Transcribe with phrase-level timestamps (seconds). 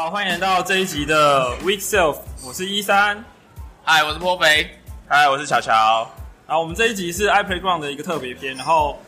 [0.00, 3.22] 好，欢迎来到这一集的 Week Self，我是一三，
[3.84, 4.66] 嗨，我是颇肥，
[5.06, 6.10] 嗨，我是乔乔。
[6.46, 8.98] 然后我们这一集是 iPlayground 的一个特别篇，然后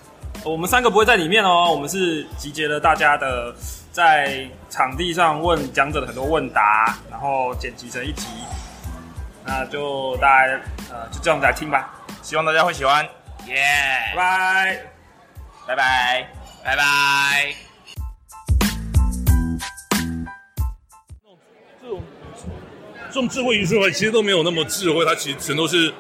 [0.45, 3.55] 我们三个不会在里面哦，我们是集结了大家的
[3.91, 8.27] 在场地上问讲者的很多问答，然后剪辑成一集，
[9.47, 11.91] 那就大家呃就这样子来听吧，
[12.21, 13.03] 希望大家会喜欢，
[13.47, 13.65] 耶，
[14.15, 14.83] 拜拜。
[15.67, 16.29] 拜拜。
[16.63, 17.72] 拜拜。
[23.13, 25.93] 这种智慧语数法其实都没有那么智慧，它其实全都是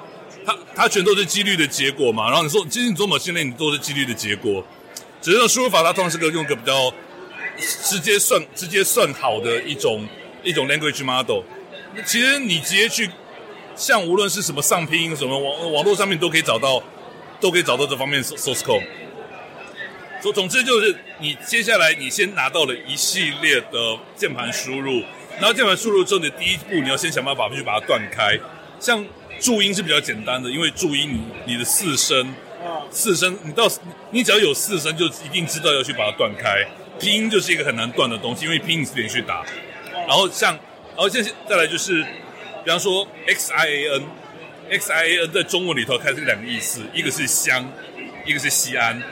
[0.46, 2.28] 它它全都是几率的结果嘛。
[2.28, 4.64] 然后你说，其实你做某训练，你都是几率的结果。
[5.20, 6.90] 只是说输入法它通常是个用个比较
[7.58, 10.08] 直接算直接算好的一种
[10.42, 11.42] 一种 language model。
[11.94, 13.10] 那其实你直接去
[13.76, 16.82] 像无论是什么上拼音什么网网络上面都可以找到
[17.38, 18.82] 都可以找到这方面 source code。
[20.22, 25.02] 总总之就是，你接下来你先拿到了一系列的键盘输入，
[25.42, 28.38] 然后键盘输入之后，你的第一步你要先想办法去把它断开。
[28.78, 29.04] 像
[29.40, 32.32] 注音是比较简单的，因为注音你你的四声，
[32.92, 33.68] 四声你到
[34.12, 36.64] 你只要有四声，就一定知道要去把它断开。
[37.00, 39.44] 拼音就是一个很难断的东西，因为拼音是连续打。
[40.06, 40.52] 然后像，
[40.94, 42.04] 然后现在再来就是，
[42.62, 47.68] 比方说 X I A N，X I A N 在中文里头它是两个意思，一个是香，
[48.24, 49.02] 一个是西安。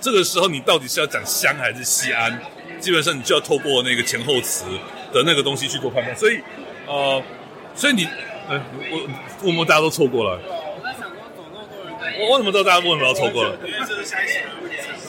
[0.00, 2.40] 这个时候你到底是要讲香还是西安？
[2.78, 4.64] 基本上你就要透过那个前后词
[5.12, 6.16] 的那个东西去做判断。
[6.16, 6.40] 所以，
[6.86, 7.22] 呃，
[7.74, 8.04] 所以你，
[8.48, 9.08] 呃，我
[9.46, 10.40] 我们大家都错过了。
[10.42, 13.56] 我在想说，走那么多人，我我怎么知道大家为什么要错过了？
[13.64, 14.46] 因为这是下一期的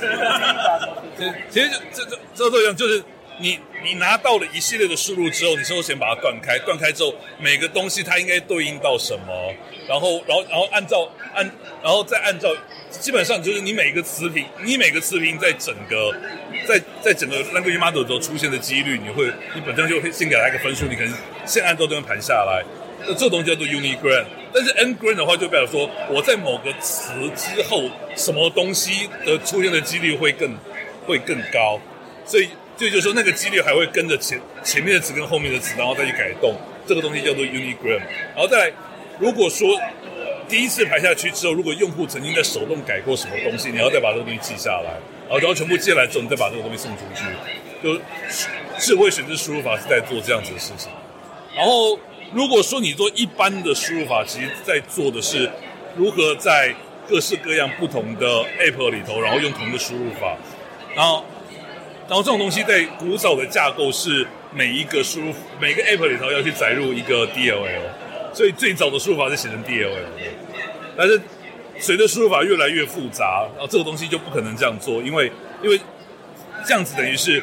[1.52, 3.04] 其实这这这这样，就是
[3.42, 9.54] 你你拿到了一系列的输入之后，你首先把它断开，断开之后每个东西它应该对应到什么，
[9.88, 11.44] 然后然后然后按照按
[11.84, 12.56] 然后再按照，
[12.90, 16.16] 基本上就是你每个词频，你每个词频在整个
[16.68, 19.26] 在在整个 language model 中出现的几率，你会
[19.56, 21.14] 你本身就会先给它一个分数，你可能
[21.46, 22.64] 先按照这样盘下来。
[23.04, 24.24] 那这东西叫做 unigram，
[24.54, 30.56] 但是 n gram 的话就代表说我在某个词之后，什么东西的出现的几率会更
[31.08, 31.80] 会更高，
[32.24, 32.48] 所以
[32.82, 36.56] 这就是说那个几率还会跟着前前面的词跟后面的词，然后再去改动，
[36.88, 38.00] 这个东西叫做 unigram。
[38.34, 38.74] 然后再来，
[39.20, 39.80] 如果说
[40.50, 44.98] 第一次排下去之后，如果用户曾经在手动改过什么东西，你要再把这个东西记下来，
[45.30, 47.24] 然后然后全部记来之后，你再把这个东西送出去，
[47.84, 48.02] 就
[48.80, 50.92] 智慧选择输入法是在做这样子的事情。
[51.56, 52.00] 然后
[52.34, 55.48] 如果说你做一般的输入法，其实在做的是
[55.96, 56.74] 如何在
[57.08, 58.26] 各式各样不同的
[58.60, 60.36] app 里头，然后用同一个输入法，
[60.96, 61.24] 然后。
[62.12, 70.10] 然后这种东西在古早的架构是每一个输入每个 app 里头要去载入一个 DLL，所以最早的输入法是写成 DLL 的。
[70.98, 71.22] 但是
[71.80, 75.32] 随着输入法越来越复杂，然后这个东西就不可能这样做，因为
[75.64, 75.80] 因为
[76.66, 77.42] 这样子等于是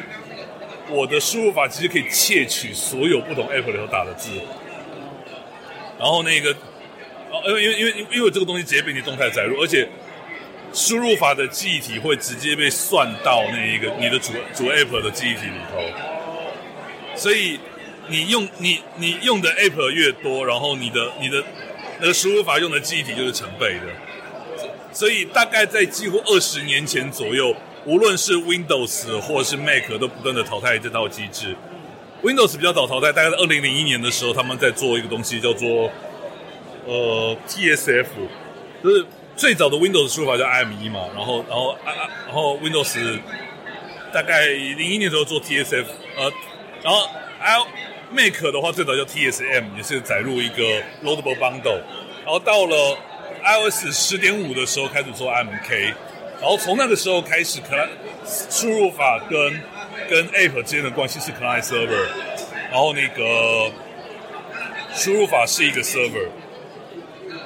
[0.87, 4.29] 我的输入法其实可以窃取所有不同 app 里头打的字，
[5.97, 6.51] 然后那个，
[7.31, 9.89] 哦，因为因为因为因为这个东西直接被你动态载入，而且。
[10.71, 15.81] 输入法的记忆体会直接被算到那一个你的主主 app 的记忆体里头，
[17.15, 17.59] 所以
[18.07, 21.43] 你用你你用的 app 越多，然后你的你的
[21.99, 23.87] 那个输入法用的记忆体就是成倍的。
[24.93, 27.55] 所以大概在几乎二十年前左右，
[27.85, 31.55] 无论是 Windows 或是 Mac 都不断的淘汰这套机制。
[32.21, 35.89] Windows 比较早淘汰，大概在二零零一年的时候，他们在做一个东西叫做
[36.85, 38.05] 呃 TSF，
[38.83, 39.05] 就是。
[39.39, 43.17] 最早的 Windows 输入法叫 IME 嘛，然后然后啊啊，然后 Windows
[44.13, 45.85] 大概零一年左右做 TSF，
[46.17, 46.29] 呃，
[46.83, 47.07] 然后
[47.39, 47.57] i
[48.11, 51.79] Mac 的话最早叫 TSM，也是载入一个 Loadable Bundle，
[52.25, 52.97] 然后到了
[53.45, 55.93] iOS 十点五的时候开始做 MK，
[56.41, 57.87] 然后从那个时候开始，可能
[58.25, 59.39] 输入法跟
[60.09, 62.07] 跟 App 之间的关系是 Client Server，
[62.69, 63.71] 然后那个
[64.93, 66.27] 输入法是一个 Server，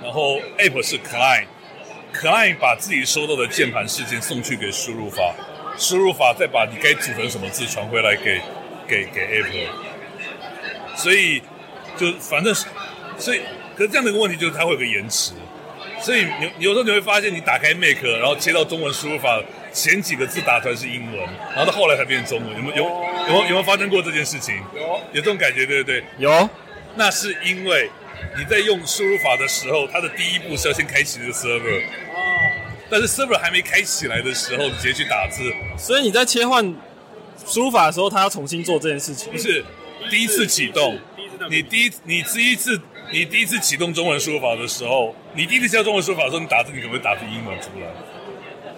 [0.01, 1.52] 然后 App 是 Client。
[2.13, 5.33] 可爱把自己收到的键盘事件送去给输入法，
[5.77, 8.39] 输入法再把你该组成什么字传回来给
[8.87, 9.73] 给给 Apple，
[10.95, 11.41] 所以
[11.97, 12.67] 就反正是，
[13.17, 13.41] 所以
[13.75, 15.33] 可是这样的一个问题就是它会有个延迟，
[15.99, 19.41] 所以你有时候你会发现你打开 Make 然后切到中文输入法
[19.73, 21.19] 前几个字打出来是英文，
[21.55, 24.55] 然后到后来才变中文，有没有有有没有有没有发生过这件事情？
[24.75, 24.81] 有
[25.13, 26.03] 有这种感觉对不对？
[26.19, 26.47] 有，
[26.95, 27.89] 那是因为
[28.37, 31.81] 你在用输入法的时候，它的第一步是要先开启这个 server。
[32.13, 32.51] 哦
[32.89, 36.63] 但是 server 还没开起来的时候，你直接去打字，所以你在切换
[37.43, 39.31] 输入法的时候，它要重新做这件事情。
[39.31, 39.65] 不是
[40.11, 40.99] 第一次启动，
[41.49, 42.79] 你第一你第一次
[43.11, 47.87] 你第一次启动中文输入法的时候，你第一次教中文输入法的时候，你打字你可能会打出英文出来，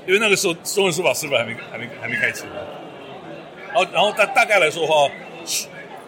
[0.08, 2.46] 因为那个时候中文输入法 server 还没还没还没开启。
[3.74, 5.10] 然后然后大大概来说的话，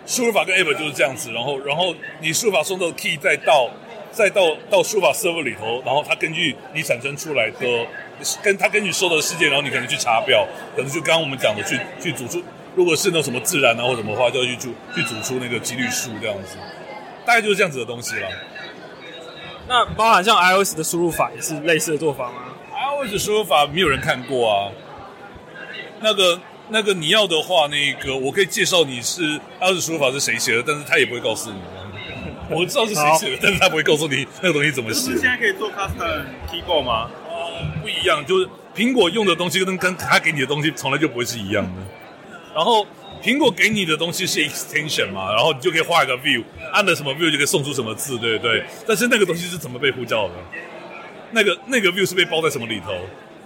[0.08, 3.70] 输入法跟 app 就是这样子，然后然后你输入法送到 key 再到
[4.12, 7.86] 再到到输入法 server 里头，然后它根据你产生出来的
[8.42, 12.42] 跟它根据收到的事件，然后你可能去查表，可能就刚刚我们讲的去去组出，
[12.74, 16.58] 如果是那种什么自然啊或什么的话，就要去组去组出那个几率数这样子，
[17.26, 18.28] 大概就是这样子的东西了。
[19.68, 24.72] 那包含像 iOS 的输入法也是类似的做法吗？iOS 输入法没有人看过啊。
[26.00, 26.40] 那个
[26.70, 31.58] 那个你要的话，那个我可以介绍你是 iOS 输入法是谁写的，但是他也不会告诉你。
[32.50, 35.22] 我知道是谁写的，但是他不会告诉你那个东西怎么写不是。
[35.22, 37.10] 现在可以做 custom keyboard 吗？
[37.82, 41.82] 不一样，就是苹果用的东西跟跟他给你的东西从来就不会是一样的。
[42.54, 42.86] 然后
[43.22, 48.64] 苹果给你的东西是 extension 嘛，然后你就可以画一个 view，按了什么 view 就可以送出什么字，对不对？
[48.86, 50.34] 但是那个东西是怎么被呼叫的？
[51.32, 52.94] 那个那个 view 是被包在什么里头？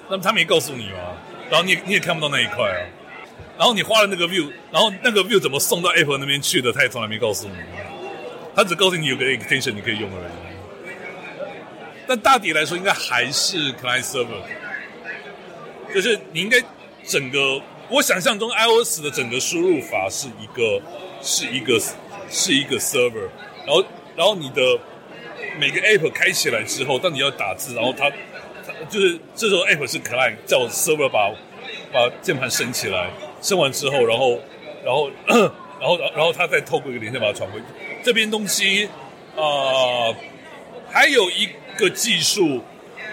[0.09, 0.99] 那么他没告诉你嘛，
[1.49, 2.81] 然后你也你也看不到那一块啊。
[3.61, 7.53] 然后你画了那个 view，然后那个 view 怎么送到 Apple 那边去的，他也从来没告诉你。
[8.55, 11.43] 他只告诉你有个 extension 你可以用而已。
[12.07, 14.41] 但大体来说，应该还是 client server，
[15.93, 16.59] 就是你应该
[17.03, 20.81] 整个，我想象中 iOS 的整个输入法是一个
[21.21, 21.79] 是一个
[22.31, 23.29] 是一个 server，
[23.67, 23.85] 然后
[24.15, 24.79] 然后你的
[25.59, 28.09] 每个 app 开起来之后，当你要打字，然后它
[28.65, 31.31] 它就是这时候 app 是 client 叫我 server 把
[31.93, 33.11] 把键盘升起来，
[33.41, 34.39] 升完之后，然后
[34.83, 35.09] 然后
[35.79, 37.65] 然后然后他再透过一个连线把它传回去。
[38.03, 38.85] 这边东西
[39.35, 40.15] 啊、呃
[40.93, 41.47] 还有一
[41.77, 42.61] 个技术，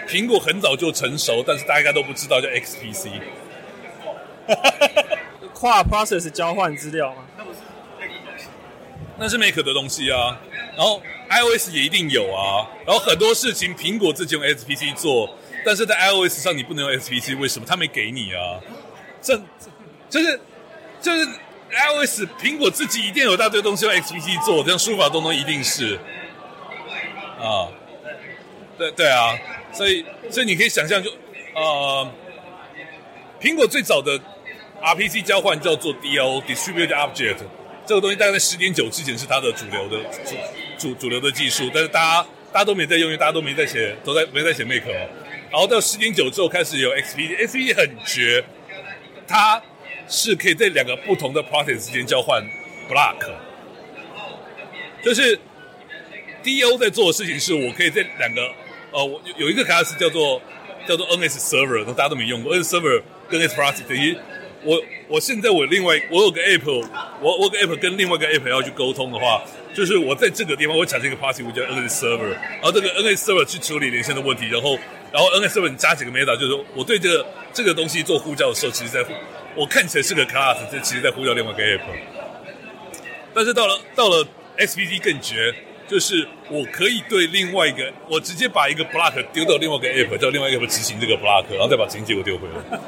[0.05, 3.09] 苹果很早就成熟，但是大家都不知道，叫 XPC。
[5.53, 7.23] 跨 process 交换资料吗？
[9.17, 10.41] 那是 Make 的东西啊，
[10.75, 15.33] 然后 iOS 也一定有啊，然后很多事情苹果自己用 XPC 做，
[15.63, 17.65] 但是在 iOS 上你不能用 XPC，为什么？
[17.65, 18.59] 他没给你啊，
[19.21, 19.39] 这
[20.09, 20.39] 就是
[21.01, 21.25] 就是
[21.71, 25.99] iOS 苹果自己一定有大堆东西用 XPC 做，这样输入法东东一定是
[27.39, 27.69] 啊，
[28.77, 29.37] 对对啊，
[29.71, 31.11] 所以所以你可以想象就
[31.53, 32.11] 呃，
[33.39, 34.19] 苹果最早的
[34.81, 37.37] RPC 交换叫做 DO Distributed Object，
[37.85, 40.35] 这个东西大概在十点九之前是它的主流的主
[40.77, 44.91] 主主流的技术，但是大家大家都没在用，因为大家都没在写，都在没在写 Make。
[45.51, 48.43] 然后到十点九之后开始有 XPD，XPD 很绝，
[49.27, 49.61] 它
[50.09, 52.43] 是可以在两个不同的 process 之间交换
[52.89, 53.15] block，
[55.03, 55.39] 就是
[56.43, 58.41] DO 在做的事情是我可以在两个
[58.91, 60.41] 呃，我有一个 class 叫做
[60.87, 62.55] 叫做 NS server，大家都没用过。
[62.55, 64.17] NS server 跟 S process 等于
[64.63, 66.87] 我我现在我另外我有个 app，
[67.21, 69.43] 我我有个 app 跟另外一个 app 要去沟通的话，
[69.75, 74.77] 就是我在这个地方我会产生一个 party，我叫 NS server，然后这个 NS server 去处理连线的问题，然后
[75.13, 79.05] 然后 NS server 你加几个 meta，就是我对这个这个东西做呼叫的时候，其实在
[79.55, 81.81] 我看起来是个 class，这其实在呼叫另外一个 app。
[83.33, 84.25] 但是到了到了
[84.57, 85.53] XPD 更绝，
[85.87, 92.79] 就是我可以对另外一个，我直接把一个 block 丢到另外一个 app，叫另外一个 app 执行这个 block，然后再把执行结果丢回来。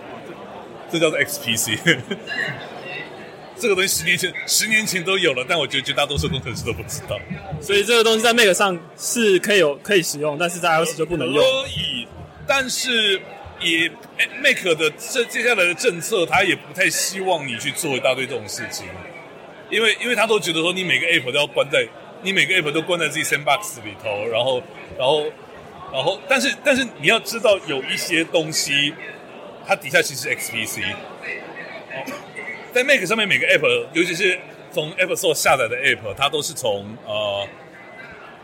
[0.90, 1.78] 这叫做 XPC。
[3.58, 7.18] 这个东西十年前十年前都有了，但我觉得绝大多数工程师都不知道。
[7.58, 11.42] 所以这个东西在 Mac 上是可以有可以使用，但是在 iOS 就不能用。
[11.42, 12.06] 可以，
[12.46, 13.18] 但是
[13.60, 13.90] 也
[14.42, 18.86] Make 的这接下来的政策，他也不太希望你去做一大堆这种事情，
[19.70, 21.86] 因为因为他都觉得说你每个 App 都要关在
[22.22, 24.62] 你每个 App 都关在自己 Sandbox 里头，然后
[24.98, 25.24] 然后
[25.92, 28.92] 然后，但是但是你要知道有一些东西，
[29.66, 30.82] 它底下其实 XPC。
[32.72, 34.38] 在 Mac 上面每个 App，尤其是
[34.70, 37.48] 从 App Store 下载的 App，它都是从呃，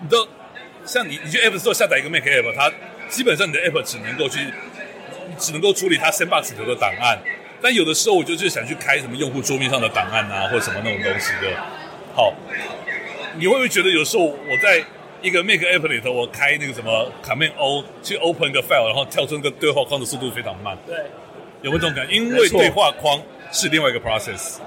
[0.01, 0.27] 你都
[0.87, 2.73] 像你你去 App Store 下载一个 Mac App，它
[3.09, 4.39] 基本上你的 App 只能够去，
[5.39, 7.19] 只能够处理它 Sandbox 里头的档案。
[7.61, 11.57] 但有的时候我就是想去开什么用户桌面上的档案啊，或者什么那种东西的。
[12.15, 12.35] 好，
[13.37, 14.83] 你会不会觉得有时候我在
[15.23, 20.77] 一个 make App 里头，我开那个什么 Command O 去 Open 一个 file，然后跳出那个对话框的速度非常慢？
[20.85, 20.97] 对，
[21.63, 22.13] 有没有这种感觉？
[22.13, 24.59] 因为对话框是另外一个 process，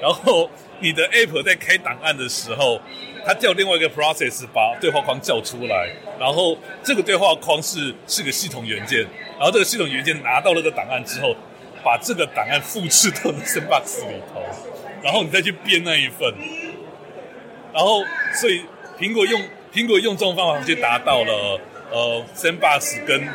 [0.00, 2.80] 然后你的 app 在开档案的时候，
[3.26, 5.88] 它叫另外一个 process 把对话框叫出来，
[6.20, 9.00] 然后这个对话框是是个系统元件，
[9.38, 11.34] 然后这个系统元件拿到那个档案之后，
[11.82, 14.42] 把这个档案复制到你 Sandbox 里头，
[15.02, 16.32] 然后你再去编那一份，
[17.72, 18.04] 然后
[18.34, 18.62] 所以
[18.98, 19.40] 苹果用
[19.72, 23.26] 苹果用这种方法去达到了呃 Sandbox 跟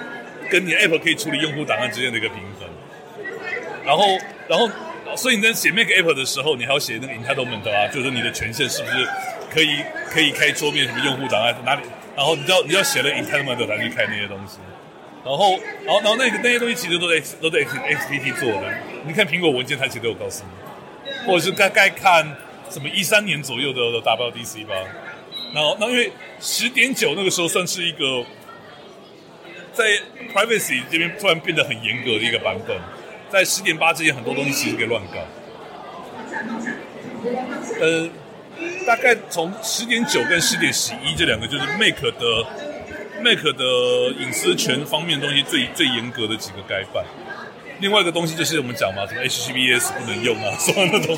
[0.49, 2.67] 跟你 apple 可以处理用户档案之间的一个平衡。
[3.85, 4.03] 然后，
[4.47, 4.69] 然后，
[5.15, 9.07] 所以你在写 Make App 的时候，你还要写那个 entitlement 啊，就是你的权限是不是
[9.51, 11.81] 可以可以开桌面什么用户档案哪里，
[12.15, 14.59] 然后你要你要写了 entitlement 才去开那些东西。
[15.25, 18.73] 然后，然后，然后那个那些东西其实都在都在 X P T 做的。
[19.05, 21.27] 你看苹果文件，它其实都有告诉你。
[21.27, 22.25] 或者是大概看
[22.69, 24.75] 什么一三年左右的的 WDC 吧。
[25.53, 28.23] 然后，那因为十点九那个时候算是一个
[29.73, 29.83] 在
[30.33, 32.77] privacy 这边突然变得很严格的一个版本，
[33.29, 35.17] 在十点八之前很多东西其实可以乱搞。
[37.81, 38.09] 呃，
[38.85, 42.45] 大概从十点九跟十点十一这两个就是 Make 的
[43.21, 43.63] Make 的
[44.19, 47.03] 隐私权方面的东西最最严格的几个改版。
[47.79, 51.17] 另外一个东西就是我们讲嘛，什么 HTTPS 不能用啊，什么那种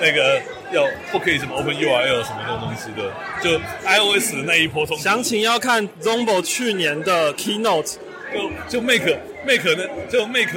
[0.00, 0.40] 那个
[0.72, 7.96] 要不可以什么 Open URL 什么那种东西的，就 iOS 的那一波通知详情要看 Zombo 去年的 Keynote。
[8.32, 10.54] 就就 Make Make 呢，就 Make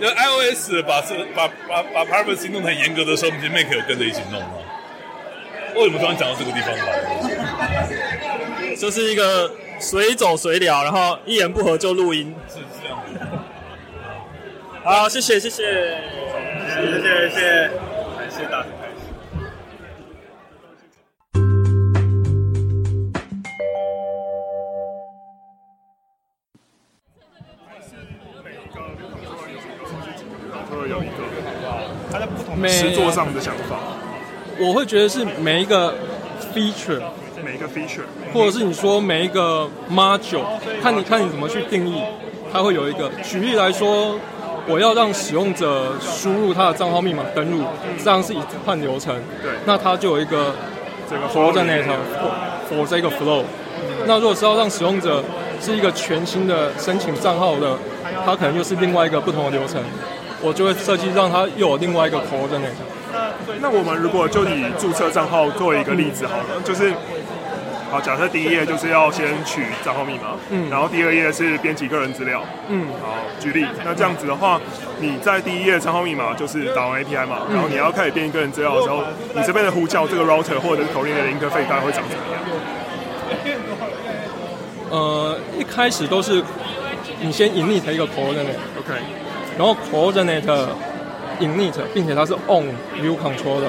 [0.00, 4.54] 就 iOS 把这把把把 privacy 弄得很严格的时候，其实 Make 有跟着一起弄嘛。
[5.74, 6.76] 为什么突然讲到这个地方来？
[8.76, 12.34] 这是一个随走随聊，然后一言不合就录音。
[12.48, 13.18] 是是这样子。
[14.82, 15.62] 好，谢谢谢谢。
[16.72, 17.70] 谢谢谢谢，
[18.16, 18.66] 感谢大家。
[30.70, 31.12] 都有一个
[32.12, 33.89] 他在不同每实作上的想法，
[34.60, 35.94] 我会觉得是每一个
[36.54, 37.00] feature，
[37.42, 40.44] 每一个 feature，或者是你说每一个 module，
[40.82, 42.02] 看你看你怎么去定义，
[42.52, 43.10] 它会有一个。
[43.22, 44.18] 举例来说，
[44.68, 47.64] 我要让使用者输入他的账号密码登录，
[48.04, 49.14] 这样是一串流程。
[49.42, 50.54] 对那它就有一个
[51.08, 51.86] 这个 coordinate
[52.68, 53.42] for 这个 flow。
[54.06, 55.24] 那如果是要让使用者
[55.58, 57.78] 是一个全新的申请账号的，
[58.26, 59.82] 它可能又是另外一个不同的流程。
[60.42, 62.76] 我就会设计让它又有另外一个 coordinate。
[63.60, 66.92] 那我们如果就以注册账号作为一个例子好了，就是
[67.90, 70.70] 好，假设第一页就是要先取账号密码，嗯。
[70.70, 74.60] 然后第二页是编辑个人资料，嗯，好，举例，那这样子的话，
[75.00, 79.02] 你在第一页账号密码就是打完 API 嘛，然后你要开始编辑个人资料的时候，
[79.34, 82.40] 你这边的呼叫这个 router 或者是口令的 interface 大概会长怎么样？
[84.90, 86.42] 呃，一开始都是
[87.20, 88.94] 你先 init 一个 coordinate，OK，
[89.58, 90.68] 然后 coordinate
[91.40, 92.68] init，并且它是 on
[93.00, 93.66] view control 的。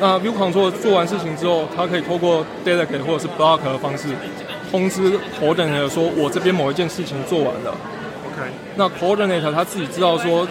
[0.00, 4.08] 那 view control 做完事情之后，它可以透过 delegate 或者是 block 的方式
[4.70, 7.72] 通知 coordinate 说，我这边某一件事情做完了。
[8.26, 10.46] OK，那 coordinate 他自己知道说，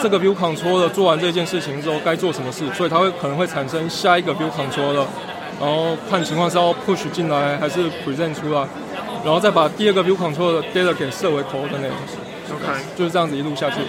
[0.00, 5.04] 这个 view control 的做完这件事情之后该做什么事，所以他会可能会产生下一个 view control 的，
[5.60, 8.64] 然后看情况是要 push 进来还是 present 出来，
[9.24, 13.80] 然后再把第二个 view control 的 delegate 设为 coordinate，OK，就是这样子一路下去。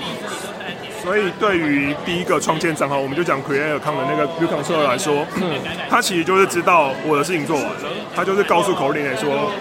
[1.03, 5.59] 所以对于第一个创建账号，我们就讲 create account 的那个 view controller 来说，嗯。
[5.89, 9.51] 他其实就是知道我的事情做完了，他就是告诉 coordinate 说，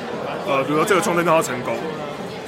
[0.46, 1.74] 呃，比如说这个创建账号成功，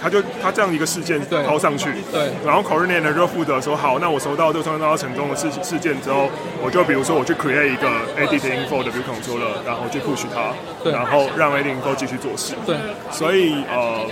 [0.05, 1.43] 他就他这样一个事件对。
[1.45, 2.29] 抛上去，对。
[2.45, 6.29] 然后 coordinate 呢就负责说，好，那我收到这个创建账号成功的事事件之后，
[6.63, 7.89] 我就比如说我去 create 一个
[8.21, 10.93] edit info 的 view controller，然后去 push 它，对。
[10.93, 12.53] 然后让 edit info 继续做事。
[12.67, 12.77] 对，
[13.11, 14.05] 所以呃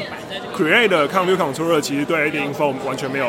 [0.56, 3.26] ，create 的 n view controller 其实对 edit info 完全没有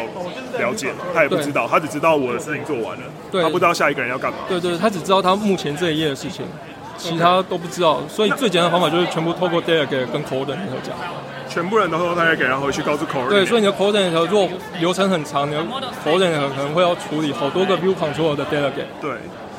[0.58, 3.44] 了解，他也不知道，他只知道我的事情做完了，对。
[3.44, 4.38] 他不知道下一个人要干嘛。
[4.48, 6.46] 对对，他只知道他目前这一页的事情，
[6.98, 8.02] 其他都不知道。
[8.08, 10.96] 所以最简单的方法就是全部透过 delegate 跟 coordinate 讲。
[11.50, 13.30] 全部人都说大家给，然后回去告诉 coordinate。
[13.30, 15.62] 对，所以你的 coordinate 如果流程很长，你的
[16.04, 18.88] coordinate 可能会要处理好多个 view control 的 delegate。
[19.02, 19.12] 对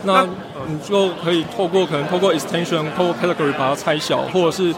[0.06, 0.26] 那
[0.66, 4.74] 你就可以透过可能透过 extension，透过 category 把它拆小，或者是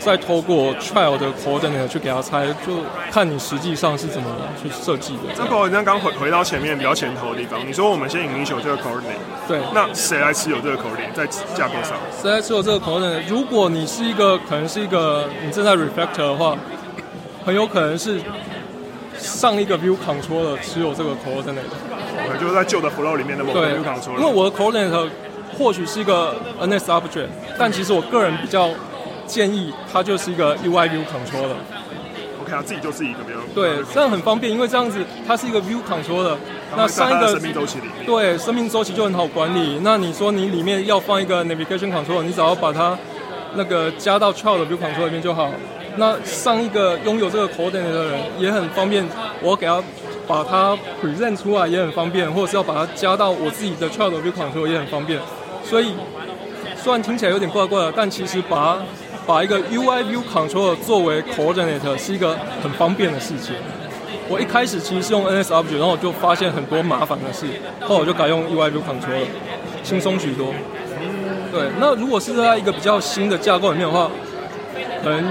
[0.00, 2.78] 再透过 trial 的 coordinate 去给他猜，就
[3.12, 4.28] 看你实际上是怎么
[4.60, 5.32] 去设计的。
[5.36, 11.92] 这个好像刚回回到前面比较前头的地方，你说我们先 initial 这个 coordinate，对，那谁来持有这个 coordinate 在架构上？
[12.20, 16.56] 谁来持有这个 coordinate，如果你是一个可能是一个你正在 refactor 的话，
[17.44, 18.20] 很有可能是
[19.18, 21.68] 上一个 view control 的持有这个 coordinate。
[22.26, 25.10] 可能就是在旧的 flow 里面的某个对 view controller。，因为我的 coordinate
[25.58, 27.26] 或许是一个 NS object，
[27.58, 28.70] 但其实我个人比较
[29.30, 31.60] 建议它就是一个 UI view controller。
[32.42, 33.18] OK 它，自己就是一个
[33.54, 36.36] 对，这样很方便，因为这样子它是一个 view controller。
[36.76, 38.06] 那上一个生命周期里面。
[38.06, 39.80] 对生命周期就很好管理。
[39.82, 42.98] 那你说你里面要放一个 navigation controller，你只要把它
[43.54, 45.50] 那个加到 child 的 view controller 里面就好。
[45.96, 49.04] 那上一个拥有这个 coordinate 的人也很方便，
[49.42, 49.82] 我给他
[50.26, 55.20] 把它 present 出来也很方便，或者是要把它加到我自己的 child view controller 也很方便。
[55.64, 55.92] 所以
[56.76, 58.78] 虽然听起来有点怪怪的，但其实把
[59.26, 63.54] 把一个 UI view controller 作为 coordinate 是一个很方便的事情。
[64.28, 67.46] 我一开始其实是用 NS object，然后我就发现很多麻烦的事，
[67.80, 69.26] 后来我就改用 UI view controller，
[69.82, 70.54] 轻松许多。
[71.52, 74.08] 对，那如果是在一个比较新的架构里面的话，
[75.02, 75.24] 可能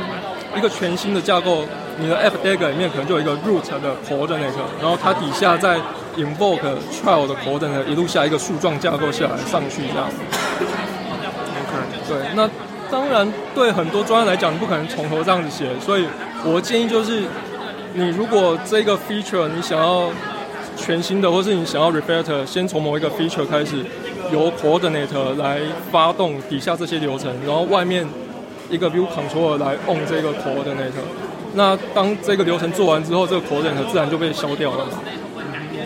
[0.57, 1.63] 一个全新的架构，
[1.97, 5.77] 你的 app dagger 里面可能就有一个 root 的 coordinate，然后它底下再
[6.17, 6.59] invoke
[6.91, 10.09] child 的 coordinate 一路下一个树状架构下来上去这样。
[11.61, 11.73] OK，
[12.05, 12.49] 对，那
[12.91, 16.05] 当然对很多专案来讲，你不可能从头这样子写，所以
[16.43, 17.23] 我建议就是，
[17.93, 20.09] 你如果这个 feature 你想要
[20.75, 23.85] 全新的，或是你想要 refactor，先从某一个 feature 开始，
[24.31, 25.59] 由 coordinator 来
[25.91, 28.07] 发动底下这些流程，然后外面
[28.69, 31.05] 一个 view controller 来 on 这个 coordinator。
[31.53, 34.91] 那当这个流程做完之后，这个 coordinator 自然就被消掉了嘛。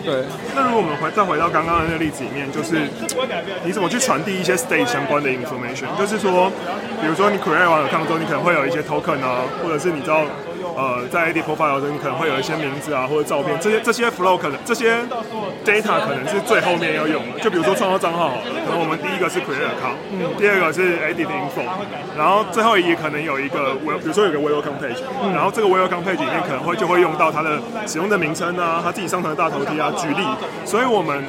[0.04, 2.76] 对，那如果我们回再回到刚刚的那个例子里面，就是
[3.64, 5.88] 你怎么去传递一些 state 相关的 information？
[5.98, 6.52] 就是说，
[7.02, 10.26] 比如说你 create 完了 c o n 之后，你可能会有一些 token 啊，或者是你知道，
[10.76, 14.98] 呃，在 AD profile 中，可能会有一些名字啊，或者照片，这些这些 flow 可能这些
[15.66, 17.40] data 可能是最后面要用的。
[17.40, 18.32] 就比如说创造账号，
[18.66, 21.64] 可能我们第一个是 create account，第二个是 edit info，
[22.18, 25.02] 然后最后一页可能有一个 wel，比如说有个 welcome page，
[25.34, 30.24] 然后这个 welcome page 里面可能会就会用到它的使用的名称啊，它自己上传的大头贴啊，举例。
[30.66, 31.24] 所以我们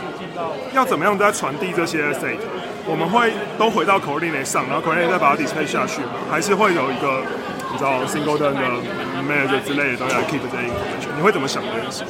[0.73, 2.49] 要怎么样在传递这些 s a t e
[2.87, 6.21] 我们会都回到 coordinate 上，然后 coordinate 再把它 display 下去吗？
[6.31, 7.23] 还是会有一个
[7.75, 8.61] 你知道 singleton 的
[9.29, 11.11] manager 之类的东西来 keep 这些 information？
[11.17, 12.05] 你会怎么想这件事？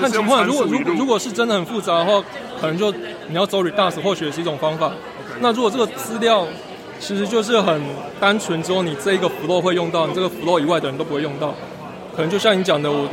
[0.00, 2.24] 看情况，如果如如果是真的很复杂的话，
[2.58, 2.90] 可能就
[3.28, 4.90] 你要走 Redux 或许也是一种方法。
[5.40, 6.46] 那如果这个资料
[6.98, 7.82] 其实就是很
[8.18, 11.54] 单纯，之后你这一个 flow 会用到，你这个 flow 以外的人都不会用到，
[12.16, 13.06] 可能就像你讲的，我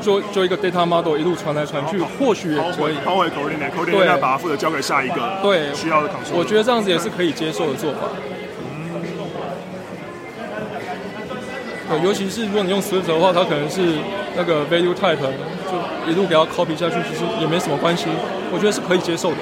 [0.00, 2.94] 就就一个 data model 一路传来传去，或许也可以。
[3.04, 6.34] 抛回 coordinate，coordinate 对再把它负责交给下一个对需要的 control。
[6.34, 8.08] 我觉得这样子也是可以接受的做法。
[11.98, 13.80] 对，尤其是如果你用 Swift 的话，它可能是
[14.36, 18.06] 那个 value type，就一路给它 copy 下去，其实也没什么关系，
[18.52, 19.36] 我觉得是可以接受的。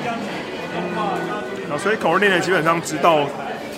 [1.71, 3.21] 啊，所以 coordinate 基本上知道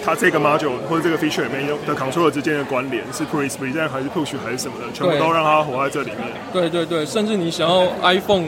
[0.04, 6.20] 它这个 module 或者这个 feature 里面有的 controller 之间的关联是 pre present 还是 push 还是什么的，全部都让它活在这里面。
[6.52, 8.46] 对对对，甚至你想要 iPhone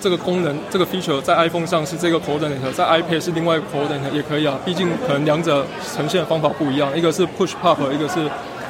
[0.00, 4.58] 这个功能、这个 feature 在 iPhone 上是这个 coordinate，在 iPad 是另外一个 coordinate 也可以啊。
[4.64, 5.64] 毕竟可能两者
[5.96, 8.18] 呈现的方法不一样，一个是 push pop，一个是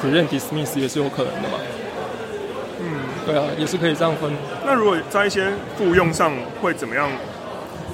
[0.04, 1.58] prevent dismiss，也是有可能的嘛。
[2.80, 2.86] 嗯，
[3.26, 4.30] 对啊，也是可以这样分。
[4.66, 5.46] 那如果在一些
[5.78, 7.08] 复用上会怎么样？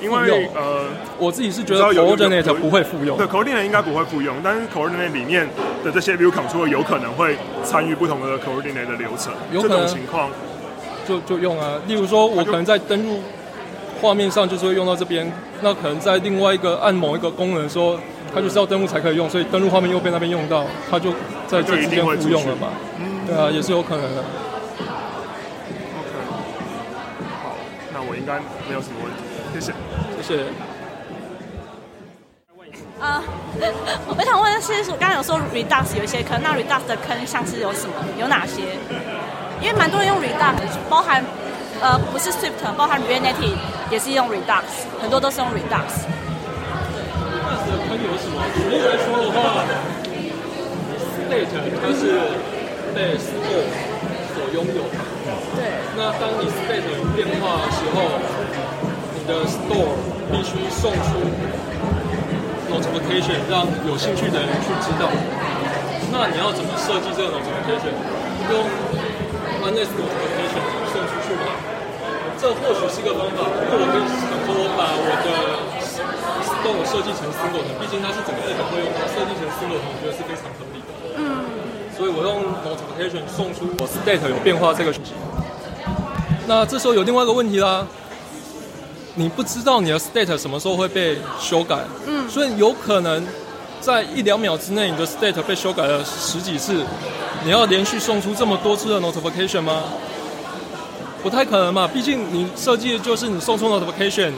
[0.03, 0.87] 因为呃，
[1.19, 3.27] 我自己是觉得有有 coordinate 不会复用对。
[3.27, 5.47] coordinate 应该不会复用，但是 coordinate 里面
[5.85, 9.31] 的这些 view controller 有可能会参与不同的 coordinate 的流程。
[9.53, 10.31] 这有可能种情况，
[11.07, 11.79] 就就用啊。
[11.87, 13.21] 例如说，我可能在登录
[14.01, 17.99] 画面上就是会用到这边，那可能在另外一个按某一个功能说，
[18.35, 21.11] 它就是要登录才可以用，所以登录画面右边那边用到，它就
[21.47, 22.69] 在这之间复用了嘛。
[23.27, 24.23] 对啊，也是有可能的
[27.43, 27.55] 好。
[27.93, 29.19] 那我应该没有什么问题。
[29.53, 29.73] 谢谢。
[30.23, 30.45] 谢谢。
[32.99, 33.23] 啊，
[34.09, 37.95] 我想问的是，我刚刚有说 Redux 有一些坑，那 Redux 的坑像是有什么？
[38.19, 38.63] 有哪些？
[39.61, 40.55] 因为蛮多人用 Redux，
[40.89, 41.25] 包含
[41.81, 43.57] 呃不是 Swift，包含 React Native
[43.91, 44.63] 也是用 Redux，
[45.01, 46.07] 很多都是用 Redux。
[47.71, 48.37] 的坑有什么？
[48.55, 49.65] 举例来说的话
[51.15, 52.03] ，state 它是
[52.95, 53.65] 被 store
[54.35, 54.99] 所拥有的。
[55.55, 55.59] 对，
[55.97, 57.97] 那当你 state 有变化的时候，
[59.15, 59.95] 你的 store
[60.31, 61.09] 必须送出
[62.69, 65.09] notification，让有兴趣的人去知道。
[66.11, 67.95] 那你要怎么设计这个 notification？
[68.51, 68.67] 用
[69.63, 70.63] honest notification
[70.93, 71.70] 送出去吗？
[72.41, 73.45] 这或许是一个方法。
[73.45, 75.29] 不过我可以想说，我把我的
[76.49, 80.91] store 设计成 single 毕竟它是整个 app 会用它，设计成 single 我觉得是非常合理的。
[81.19, 81.45] 嗯。
[81.95, 85.13] 所以我用 notification 送出我 state 有变化这个讯息。
[86.47, 87.87] 那这时候有另外一个问题啦，
[89.17, 93.23] 你不知道你的 state 什么时候会被修改，嗯，所以有可能
[93.83, 96.83] 在一两秒之内，你的 state 被修改了十几次，
[97.45, 99.83] 你要连续送出这么多次的 notification 吗？
[101.23, 104.33] 不太可能嘛，毕竟你设计的就是你送出 notification，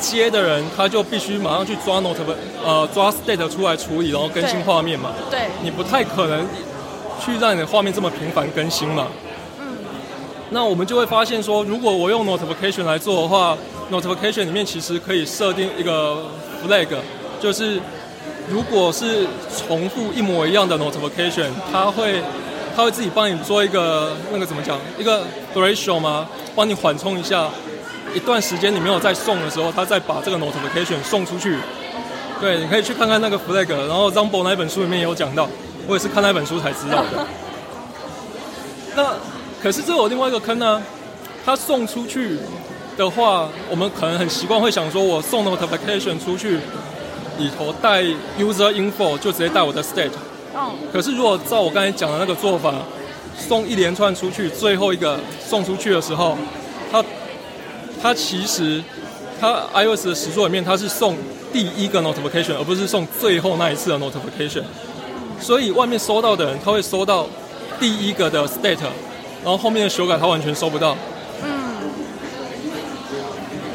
[0.00, 2.24] 接的人他就必须马上去抓 notif
[2.64, 6.46] 呃抓 state 出来处理，然后更新画面嘛，对，你不太可能
[7.24, 9.06] 去让你的画面这么频繁更新嘛。
[9.60, 9.66] 嗯。
[10.50, 13.56] 那我们就会发现说，如果我用 notification 来做的话
[13.90, 16.24] ，notification 里面其实可以设定一个
[16.66, 16.88] flag，
[17.40, 17.80] 就是
[18.48, 19.26] 如果是
[19.56, 22.22] 重复一模一样的 notification，它会
[22.78, 26.24] 它会自己帮你做一个那个怎么讲，一个 threshold 吗？
[26.54, 27.48] 帮你缓冲一下，
[28.14, 31.58] 一段时间你没有再送的时候，他再把这个 notification 送出去。
[32.40, 35.48] 对，你可以去看看那个 flag，然后 Zumbo 那一本书里面也有讲到，
[35.88, 37.26] 我也是看那本书才知道的。
[38.94, 39.12] 那
[39.60, 40.80] 可是这有另外一个坑呢，
[41.44, 42.38] 他送出去
[42.96, 46.60] 的话，我们可能很习惯会想说，我送 notification 出去，
[47.38, 48.04] 里头带
[48.38, 50.12] user info 就直接带我的 state。
[50.54, 52.74] 嗯，可是如果照我刚才讲的那个做法，
[53.36, 56.36] 送一连串出去，最后一个送出去的时候，
[56.90, 57.04] 它
[58.02, 58.82] 它其实
[59.40, 61.16] 它 iOS 的实作里面，它是送
[61.52, 64.62] 第一个 notification，而不是送最后那一次的 notification。
[65.40, 67.26] 所以外面收到的人，他会收到
[67.78, 68.80] 第一个的 state，
[69.44, 70.96] 然后后面的修改他完全收不到。
[71.44, 71.50] 嗯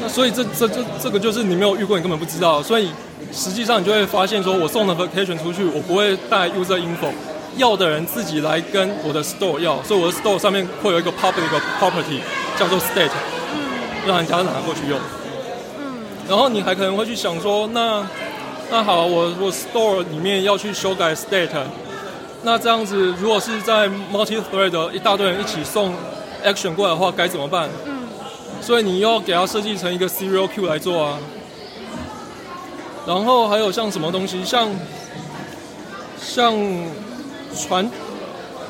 [0.02, 2.62] 那所以这这这这个就是你没有遇过，你根本不知道。
[2.62, 2.90] 所以
[3.34, 7.10] 实际上你就会发现说，我送 notification 出去，我不会带 user info，
[7.56, 11.48] 要的人自己来跟我的 store 要，所以我的 store 上面会有一个 public
[11.80, 12.20] property
[12.56, 13.10] 叫做 state，
[14.06, 14.98] 让人家拿过去用。
[16.28, 18.06] 然后你还可能会去想说，那
[18.70, 21.50] 那好，我我 store 里面要去修改 state，
[22.42, 25.92] 那这样子如果是在 multi thread 一大堆人一起送
[26.44, 27.68] action 过来的话，该怎么办？
[28.60, 31.18] 所以你又要给它设计成一个 serial queue 来做啊。
[33.06, 34.70] 然后还有像什么东西，像
[36.18, 36.54] 像
[37.54, 37.88] 传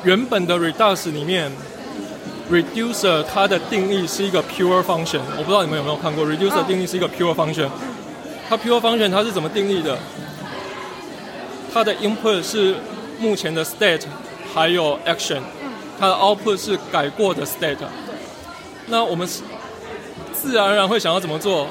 [0.03, 1.51] 原本的 Redux 里面
[2.51, 7.69] ，reducer 它的定义是一个 pure function，我不知道你们有没有看过，reducer 定义是一个 pure function。
[8.49, 9.97] 它 pure function 它是怎么定义的？
[11.73, 12.75] 它的 input 是
[13.19, 14.03] 目前的 state，
[14.53, 15.39] 还有 action，
[15.99, 17.77] 它的 output 是改过的 state。
[18.87, 19.41] 那我们是
[20.33, 21.67] 自然而然会想要怎么做？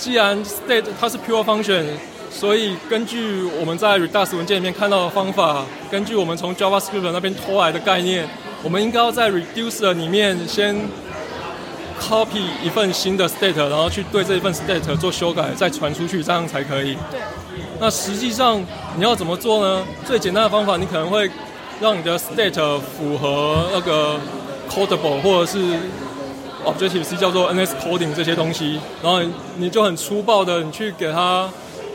[0.00, 1.84] 既然 state 它是 pure function，
[2.30, 8.26] 所以根据我们在 Redux 文件里面看到的方法，根据我们从 JavaScript 那边偷来的概念，
[8.62, 10.74] 我们应该要在 Reducer 里面先
[12.00, 16.96] copy 一份新的 state，然后去对这一份 state 做修改，再传出去，这样才可以。
[17.10, 17.20] 对。
[17.78, 18.58] 那实际上
[18.96, 19.84] 你要怎么做呢？
[20.06, 21.30] 最简单的方法，你可能会
[21.78, 24.18] 让你的 state 符合那个
[24.66, 25.58] codable 或者是
[26.64, 29.20] Objective C 叫做 NS coding 这些东西，然后
[29.56, 31.48] 你就很粗暴的你去给它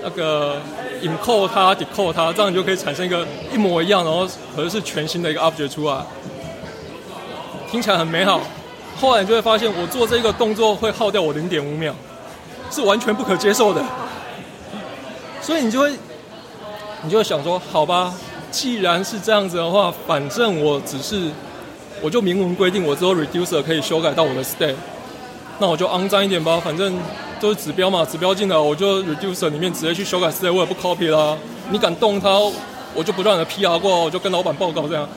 [0.03, 0.57] 那个
[1.03, 5.97] encode 它 decode 它，这样你就可以产生一个一模一样，然后可是是全新的一个 object 出来，
[7.69, 8.41] 听起来很美好。
[8.99, 11.93] 后来你就会发现，我做这个动作会耗掉我零点五秒，
[12.71, 13.83] 是完全不可接受的。
[15.41, 15.91] 所以你就会，
[17.03, 18.13] 你就会想说，好吧，
[18.49, 21.29] 既然是这样子的话，反正我只是，
[22.05, 24.75] 我就明文规定我只有 reducer 可以修改到我的 state，
[25.57, 26.95] 那我就肮脏一点吧，反正
[27.39, 31.35] 都是指标嘛，指标进来我就 reducer 里面直接去修改 state，我也不 copy 啦。
[31.71, 32.29] 你敢动它，
[32.93, 35.09] 我就不断的 PR 过，我就跟老板报告这样。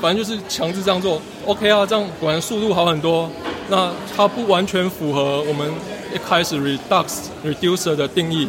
[0.00, 3.30] 反正就是强制这样做，OK 啊，这样果然速度好很多。
[3.68, 5.70] 那它不完全符合我们
[6.12, 7.06] 一开始 Redux
[7.44, 8.48] reducer 的定义，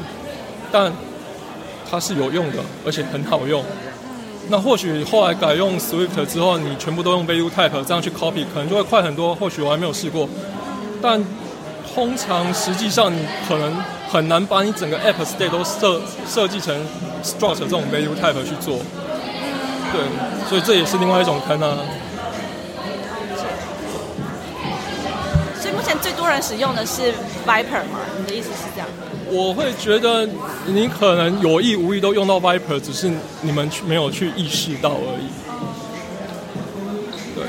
[0.72, 0.92] 但
[1.88, 3.64] 它是有用的，而且很好用。
[4.50, 9.36] 那或许后来改用 Swift 之后，你全部都用 Value Type 这样去 copy，可能就会快很多。
[9.36, 10.28] 或许我还没有试过，
[11.02, 11.22] 但
[11.94, 13.76] 通常实际上你可能
[14.10, 16.74] 很难把你整个 App State 都设设计成
[17.24, 18.80] Struct 这种 Value Type 去做。
[19.92, 20.02] 对，
[20.48, 21.78] 所以这也是另外一种坑啊。
[25.60, 27.14] 所以目前最多人使用的是
[27.46, 28.00] Viper 嘛？
[28.18, 28.88] 你的意思是这样？
[29.32, 30.28] 我会觉得
[30.66, 33.12] 你可能有意无意都用到 Viper，只是
[33.42, 35.28] 你们去没有去意识到而已。
[37.36, 37.46] 对，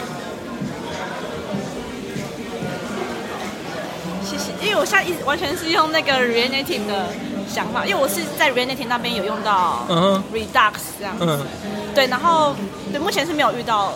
[4.24, 4.52] 谢谢。
[4.60, 7.06] 因为我现在一直完全是用那个 React Native 的
[7.48, 9.86] 想法，因为我是在 React Native 那边有用到
[10.32, 11.24] Redux 这样子。
[11.24, 11.46] 嗯，
[11.94, 12.54] 对，然后
[12.92, 13.94] 对目前是没有遇到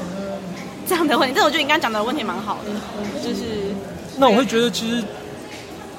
[0.88, 2.70] 这样的问题，但我觉得你刚刚讲的问题蛮好的，
[3.22, 3.74] 就是
[4.16, 5.02] 那我会觉得其实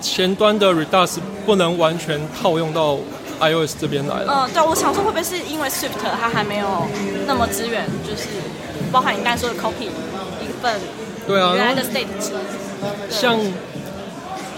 [0.03, 2.97] 前端的 Redux 不能完全套用到
[3.39, 4.45] iOS 这边来了。
[4.45, 6.67] 嗯，对，我想说会不会是因为 Swift 它还没有
[7.25, 8.27] 那么支援，就是
[8.91, 9.87] 包含你刚才说的 copy
[10.41, 10.79] 一份
[11.25, 12.33] 对啊，原来的 state 值，
[13.09, 13.39] 像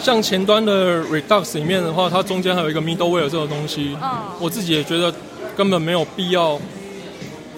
[0.01, 5.13] 像前端的 Redux 里面的话，它中间还有一个 middleware 这个东西，嗯我自己也觉得
[5.55, 6.59] 根本没有必要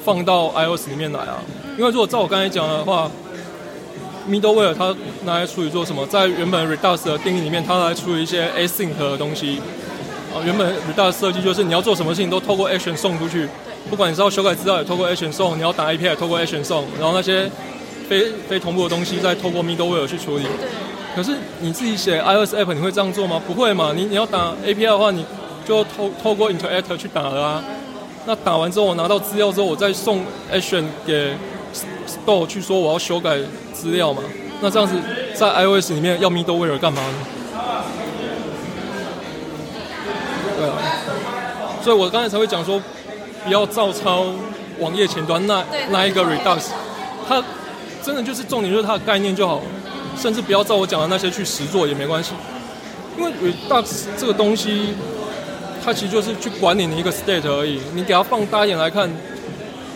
[0.04, 1.40] 放到 iOS 里面来啊。
[1.78, 3.10] 因为如果照我刚才讲的话
[4.30, 6.06] ，middleware 它拿来处理做什么？
[6.08, 9.62] 在原本 Redux 的定义里面，它来处理一些 async 的东西。
[10.34, 13.48] 啊，原本 Redux 设计就是你要做什么事情都透过 action 送出去，
[13.90, 17.50] 不管你是要修改资料也透过 action 送，你要打 API 也透过 action 送，然后那些
[18.10, 20.46] 非非同步的东西再透过 middleware 去处理。
[21.16, 23.42] 可是你自己写 iOS app 你会这样做吗？
[23.48, 25.26] 不会嘛，你你要打 API 的话，你
[25.66, 27.64] 就透透过 Interactor 去打了啊。
[28.26, 30.20] 那打完之后，我拿到资料之后，我再送
[30.54, 31.34] action 给
[32.08, 33.38] Store 去说我要修改
[33.74, 34.22] 资料嘛。
[34.62, 34.96] 那这样子
[35.36, 37.14] 在 iOS 里面要 middleware 干嘛呢？
[40.58, 40.76] 对啊，
[41.84, 42.82] 所以我刚才才会讲说，
[43.46, 44.26] 不要照抄
[44.80, 46.70] 网页前端那那一个 Redux，
[47.28, 47.44] 它
[48.04, 49.62] 真的就是重点就是它的概念就好，
[50.18, 52.32] 甚至不要照我讲的那些去实做也没关系，
[53.16, 54.96] 因为 Redux 这个东西，
[55.86, 57.80] 它其实就是去管理你一个 state 而已。
[57.94, 59.08] 你给它放大一点来看，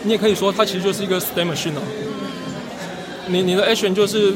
[0.04, 1.82] 你也可以说它其实就是一个 state machine 啊。
[3.28, 4.34] 你你的 action 就是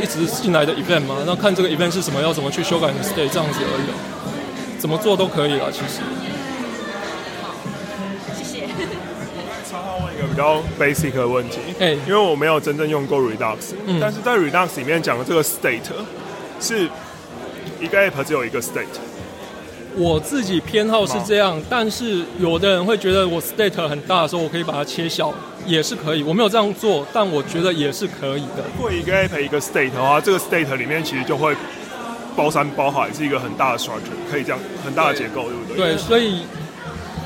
[0.00, 3.94] 一直进来的 event 嘛，那看这个 event 是什么，要怎么去修改你的 state 这样子而已啊，
[4.78, 6.00] 怎么做都可以啦，其实。
[8.36, 8.64] 谢谢。
[9.68, 15.82] 插话问一个比较 basic 的问题，哎因为我没有真正用过 Redux，、嗯但是在 Redux 里面讲的这个 state
[16.60, 16.88] 是
[17.80, 18.86] 一个 app 只有一个 state，
[19.96, 25.32] 我自己偏好是这样，但是有的人会觉得我 state 很大的时候，我可以把它切小，
[25.66, 26.22] 也是可以。
[26.22, 28.62] 我没有这样做，但我觉得也是可以的。
[28.76, 31.54] 如果一个 app 一个 state 的话，这个 state 里面其实就会
[32.36, 35.76] 包山包海，是一个很大的 structure，可以这样很大的结构，对不对？
[35.76, 36.42] 对，所以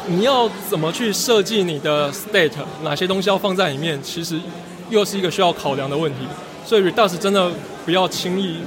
[0.07, 4.41] 你要怎么去设计你的 state，哪些东西要放在里面，其实
[4.89, 6.21] 又是一个需要考量的问题。
[6.65, 7.51] 所以 Redux 真的
[7.85, 8.59] 不要轻易，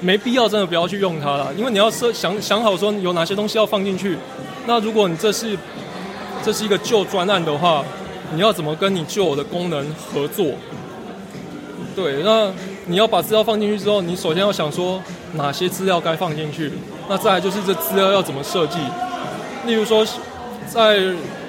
[0.00, 4.16] 没必要真的不要去用它了，因为你要设想想好说有哪些东西要放进去。
[4.66, 5.56] 那如果你这是
[6.44, 7.84] 这是一个旧专案的话，
[8.34, 10.46] 你要怎么跟你旧有的功能合作？
[11.94, 12.52] 对，那
[12.86, 15.00] 你要把资料放进去之后，你首先要想说
[15.32, 16.70] 哪些资料该放进去，
[17.08, 18.78] 那再来就是这资料要怎么设计。
[19.64, 20.06] 例如说，
[20.68, 20.98] 在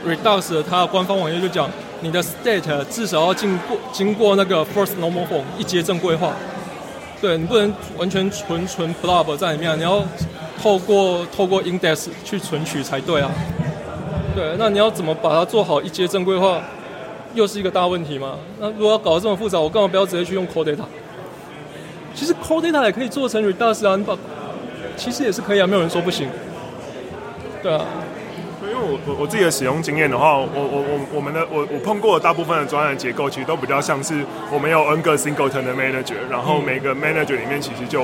[0.05, 1.69] Redux 它的官方网页就讲，
[2.01, 6.33] 你的 state 至少要经过经过那个 first normal form 一阶正规化。
[7.21, 10.03] 对你不能完全纯纯 blob 在里面，你要
[10.61, 13.31] 透过透过 index 去存取才对啊。
[14.35, 16.61] 对，那你要怎么把它做好一阶正规化，
[17.33, 18.35] 又是一个大问题嘛。
[18.59, 20.83] 那如果要搞得这么复杂，我干嘛不要直接去用 Core Data？
[22.13, 24.15] 其实 Core Data 也可以做成 Redux 啊，你把
[24.95, 26.29] 其实也是可以啊，没有人说不行。
[27.63, 27.83] 对啊，
[29.05, 38.03] 我我我自己的使用经验的话，我我我我们的我我碰过的大部分的专案结构，其实都比较像是我们有 N 个 singleton 的 manager，然后每个 manager 里面其实就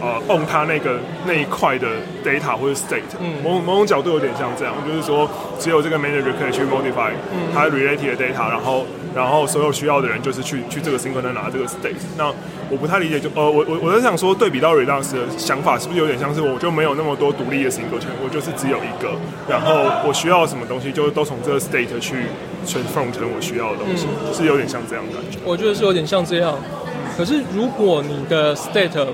[0.00, 1.88] 呃它那个那一块的
[2.24, 3.42] data 或者 state，嗯。
[3.42, 7.12] 某某种角度有点像这样，就是说只有这个 manager 可以去 modify
[7.52, 11.94] 它 related 的 data，然后然后所有需要的人就是去去这个 singleton 拿这个 state。
[12.18, 12.32] 那
[12.70, 19.12] 我不太理解，就呃我我我在想说，对比到 Redux 的想法，是不是有点像是我就没有那么多独立的 singleton，我就是只有一个，
[19.48, 22.26] 然后我需要什么东西，就都从这个 state 去
[22.66, 25.38] transform 成我需要的东西，是有点像这样的感觉。
[25.44, 26.58] 我觉得是有点像这样。
[27.16, 29.06] 可是如果你的 state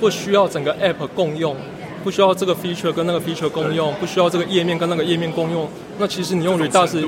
[0.00, 1.54] 不需要整个 app 共用，
[2.02, 7.02] 不需要这个 feature 跟那个 feature 共用，不需要这个页面跟那个页面共用，那其实你用 Redux 意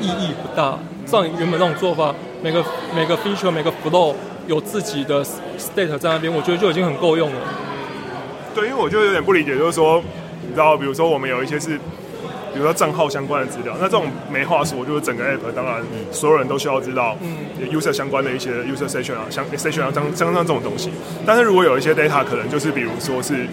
[0.00, 0.78] 意义不大。
[1.04, 2.64] 照你原本那种做法，每个
[2.94, 4.14] 每个 feature 每个 flow
[4.46, 7.40] 有自己的 state 在那边，我觉得就已经很够用了。
[8.54, 10.02] 对，因为我就有点不理解，就是说，
[10.42, 11.76] 你知道，比如说我们有一些是，
[12.52, 17.16] 比如说账号相关的资料，那这种没话说，就是整个 app 当然所有人都需要知道
[17.70, 20.90] ，user 相关的一些 user session 啊，相 session 啊，相相像这种东西。
[21.26, 23.46] 但是如果有一些 data 可能就是比如说是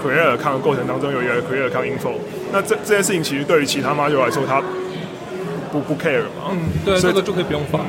[0.00, 2.12] create account 的过程当中有一个 create account info，
[2.52, 4.62] 那这这件事情其实对于其他 module 来说，它
[5.80, 6.50] 不不 care 嘛。
[6.50, 7.80] 嗯，对，这个就可以不用发。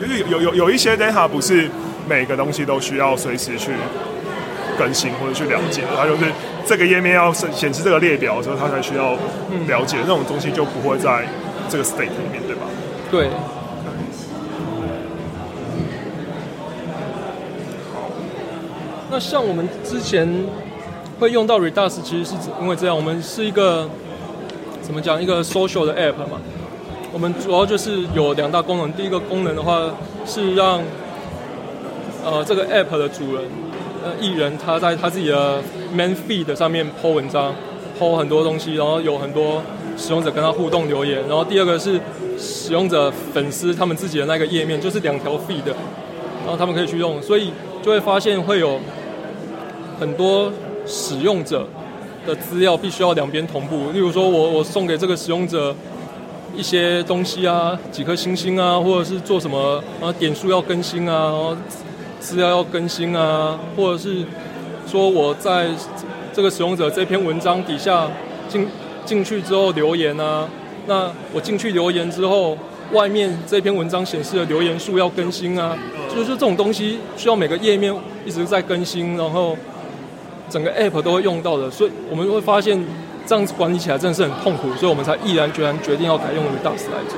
[0.00, 1.68] 就是有有有一些 data 不是
[2.08, 3.72] 每个东西都需要随时去
[4.78, 6.24] 更新或者去了解，它就是
[6.64, 9.12] 这个页面要显显示这个列表的时候，它才需要
[9.68, 11.26] 了解，那种东西就不会在
[11.68, 12.62] 这个 state 里面，对吧？
[13.10, 13.28] 对。
[19.10, 20.26] 那像我们之前
[21.18, 23.90] 会用到 Redux，其实是因为这样，我们是一个
[24.80, 26.40] 怎么讲一个 social 的 app 嘛。
[27.12, 29.92] 我们主要就是有两大功能，第一个功能的话
[30.24, 30.80] 是让
[32.24, 33.44] 呃这个 app 的主人
[34.04, 35.60] 呃艺人他在他自己的
[35.94, 37.52] main feed 上面 po 文章
[37.98, 39.60] ，po 很多东西，然后有很多
[39.96, 41.20] 使用者跟他互动留言。
[41.28, 42.00] 然后第二个是
[42.38, 47.50] 使用者粉丝他们自己的那个页面，就是两条 feed，然后他们可以去用，所以
[47.82, 48.78] 就会发现会有
[49.98, 50.52] 很多
[50.86, 51.66] 使用者
[52.24, 53.90] 的资料必须要两边同步。
[53.90, 55.74] 例如说我我送给这个使用者
[56.56, 61.56] 一些东西啊，几颗星星啊，或者是做什么啊点数要更新啊，
[62.18, 64.24] 资料要更新啊，或者是
[64.86, 65.68] 说我在
[66.32, 68.08] 这个使用者这篇文章底下
[68.48, 68.66] 进
[69.04, 70.48] 进去之后留言啊，
[70.86, 72.56] 那我进去留言之后，
[72.92, 75.76] 外面这篇文章显示的留言数要更新啊，
[76.08, 77.94] 就是这种东西需要每个页面
[78.26, 79.56] 一直在更新，然后
[80.48, 82.84] 整个 app 都会用到的，所以我们会发现
[83.30, 87.16] 这样子管理起来真的是很痛苦，所以我们才毅然决然决定要改用 Redux 来做。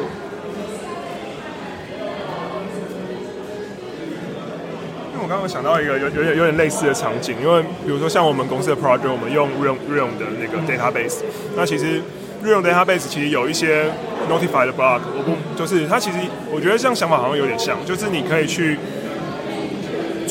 [5.11, 11.21] 因为我刚刚想到一个有有点有点类似的场景，因为比如说像我们公司的 project，我们用 Realm Realm 的那个 database，
[11.57, 12.03] 那其实
[12.45, 13.87] Realm database 其实有一些
[14.29, 16.19] notify 的 block，我不就是它其实
[16.53, 18.79] 我觉得这样想法好像有点像，就是你可以去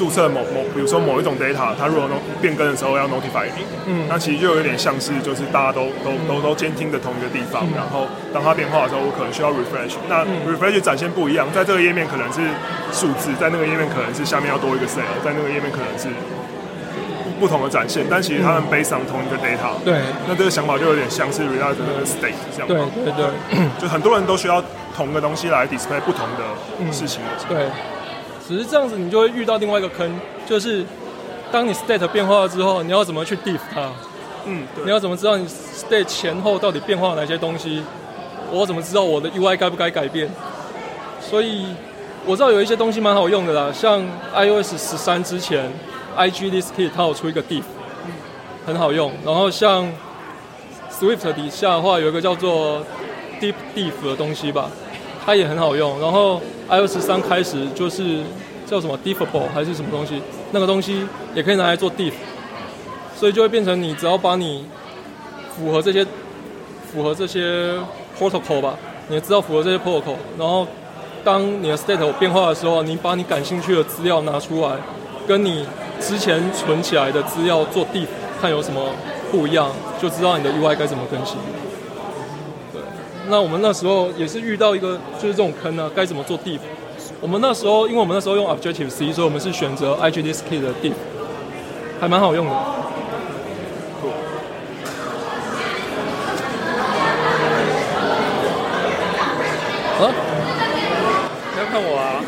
[0.02, 12.42] 注册某某，比如说某一种 data，它如果 no- 变更的时候要 notify 你，嗯，那其实就有点像是就是大家都都都都监听的同一个地方，然后当它变化的时候，我可能需要 refresh，那 refresh 展现不一样，在这个页面可能是
[12.92, 16.10] 数字，在那个页面可能是下面要多一个 cell，在那个页面可能是
[17.40, 19.78] 不同的展现，但其实他们 based on 同一个 data。
[19.86, 20.02] 对。
[20.28, 22.68] 那这个想法就有点像是 React 的那个 state 这样。
[22.68, 23.70] 对对对。
[23.78, 24.64] 就很多人都需要
[24.98, 27.22] 同个东西来 display 不同的事情。
[27.48, 27.70] 对，
[28.52, 30.12] 只是这样子你就会遇到另外一个坑，
[30.46, 30.86] 就是
[31.52, 33.90] 当你 state 变化了之后，你要怎么去 diff 它？
[34.46, 34.84] 嗯，对。
[34.84, 37.82] 你要怎么知道你 state 前后到底变化了哪些东西？
[38.52, 40.30] 我怎么知道我的 UI 该不该改变？
[41.22, 41.68] 所以
[42.26, 44.04] 我知道有一些东西蛮好用的啦，像
[44.36, 45.72] iOS 十三之前
[46.18, 47.64] ，IG List Kit 它有出一个 diff，
[48.66, 49.14] 很好用。
[49.24, 49.90] 然后像
[50.92, 52.86] Swift 底下的话有一个叫做
[53.40, 54.70] Deep Diff 的东西吧，
[55.26, 56.00] 它也很好用。
[56.00, 58.20] 然后 iOS 十三开始就是
[58.66, 61.06] 叫什么 Diffable 还是什么东西，那个东西
[61.36, 62.14] 也可以拿来做 diff，
[63.16, 64.66] 所以就会变成你只要把你
[65.56, 66.06] 符合这些
[66.92, 67.74] 符合这些
[68.20, 68.76] protocol 吧，
[69.10, 70.66] 你知道符合这些 protocol，然后
[71.24, 74.72] 当你的 state 变化的时候，你把你感兴趣的资料拿出来，
[75.28, 75.66] 跟你
[76.00, 78.08] 之前存起来的资料做 diff，
[78.42, 78.82] 看有什么
[79.30, 79.70] 不一样，
[80.02, 81.38] 就知道你的 UI 该怎么更新。
[83.32, 86.60] 那我们那时候也是遇到一个就是这种坑啊，该怎么做 diff？
[87.22, 90.92] 我们那时候因为我们那时候用 Objective C，所以我们是选择 IGDSK 的 diff，
[91.98, 92.52] 还蛮好用的。
[92.52, 92.84] 啊？
[101.54, 102.20] 不要看我啊！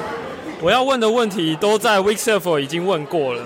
[0.62, 3.42] 我要问的问题都在 Weekself 已经问过了。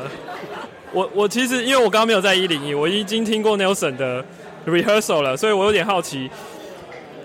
[0.94, 4.24] 我我其实因为我刚刚没有在一零一，我已经听过 Nelson 的
[4.68, 6.30] rehearsal 了，所以我有点好奇，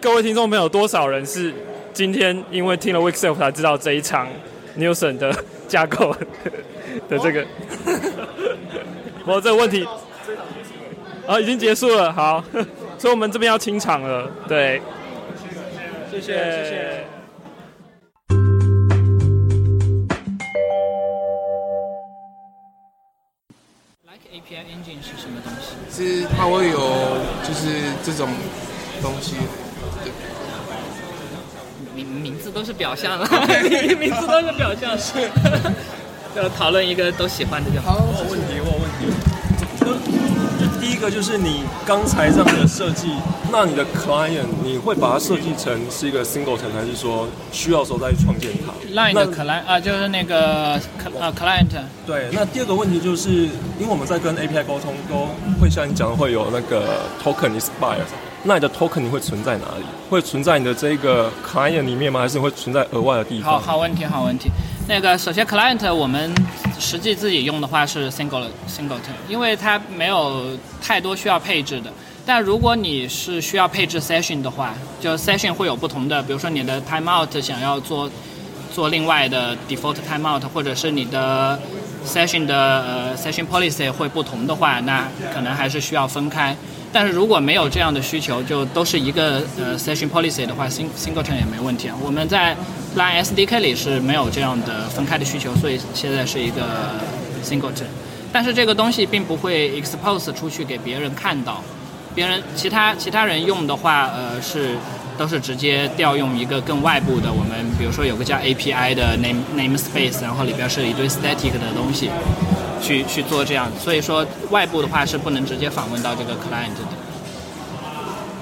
[0.03, 1.55] 各位听众朋友多少人是
[1.95, 4.27] 今天因为听了 Weekself 才知道这一场
[4.77, 5.33] Newson 的
[5.69, 6.13] 架构
[7.09, 7.47] 的这个？
[9.25, 9.87] 我这个问题
[11.25, 12.43] 啊已经结束了，好，
[12.99, 14.83] 所以我们这边要清场了，对。
[16.11, 17.05] 谢谢谢谢。
[24.03, 25.77] Like API Engine 是什么东西？
[25.89, 26.81] 是它会有
[27.47, 28.29] 就是这种
[29.01, 29.37] 东西，
[31.95, 33.29] 名名字都是表象了，
[33.69, 35.13] 名名字都是表象，是。
[36.35, 37.99] 要讨论一个都喜欢的就好。
[38.01, 39.13] 我有问题，我有问题。
[40.81, 43.09] 第一个就是你刚才这样的设计，
[43.53, 51.69] 那你的 client 你会把它设计成是一个 singleton，还是说需要的时候再去创建它 Line 那的 client 啊，就是那个 cl- 啊 client，
[52.07, 53.31] 对，那第二个问题就是，
[53.79, 55.29] 因为我们在跟 API 沟通，都
[55.61, 58.01] 会像你讲的会有那个 token expire，
[58.45, 59.85] 那你的 token 你会存在哪里？
[60.11, 62.21] 会存在你的这个 client 里面吗？
[62.21, 63.53] 还是会存在额外的地方？
[63.53, 64.51] 好好问题，好问题。
[64.89, 66.33] 那个首先 client 我们
[66.79, 70.47] 实际自己用的话是 single singleton，因为它没有
[70.83, 71.93] 太多需要配置的。
[72.27, 78.11] 但如果你是需要配置 session 的话，就 session 会有不同的，比如说你的 timeout 想要做
[78.73, 81.59] 做另外的 default timeout，或者是你的
[82.07, 86.57] session 的呃 session policy 会不同的话，那可能还是需要分开。
[86.93, 91.97] 但是如果没有这样的需求，就都是一个呃 session policy 的话，sing singleton 也没问题啊。
[92.05, 92.55] 我们在
[92.97, 96.63] Line SDK 里是没有这样的分开的需求，所以现在是一个
[97.43, 97.87] singleton。
[98.31, 101.63] 但是这个东西并不会 expose 出去给别人看到，
[102.15, 104.77] 别人其他其他人用的话，呃是
[105.19, 112.11] 都是直接调用一个更外部的，我们比如说有个叫 API 的 name namespace，然后里边是一堆 static 的东西，
[112.83, 113.71] 去去做这样。
[113.79, 116.97] 所以说外部的话是不能直接访问到这个 client 的。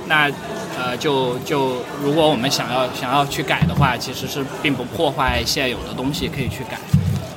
[0.06, 0.30] 那
[0.78, 6.78] 呃就就如果我们想要想要去改的话，其实是并不破坏现有的东西，可以去改。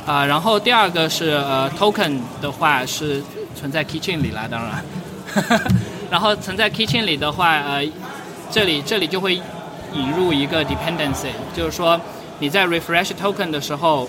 [0.06, 3.24] 啊、然后第二个是呃 token 的话是
[3.56, 4.84] 存在 keychain 里啦，当然。
[6.12, 7.84] 然后存在 keychain 里的话，呃，
[8.54, 9.34] 这里这里就会
[9.94, 12.00] 引入一个 dependency，就是说
[12.38, 14.08] 你在 refresh token 的时候，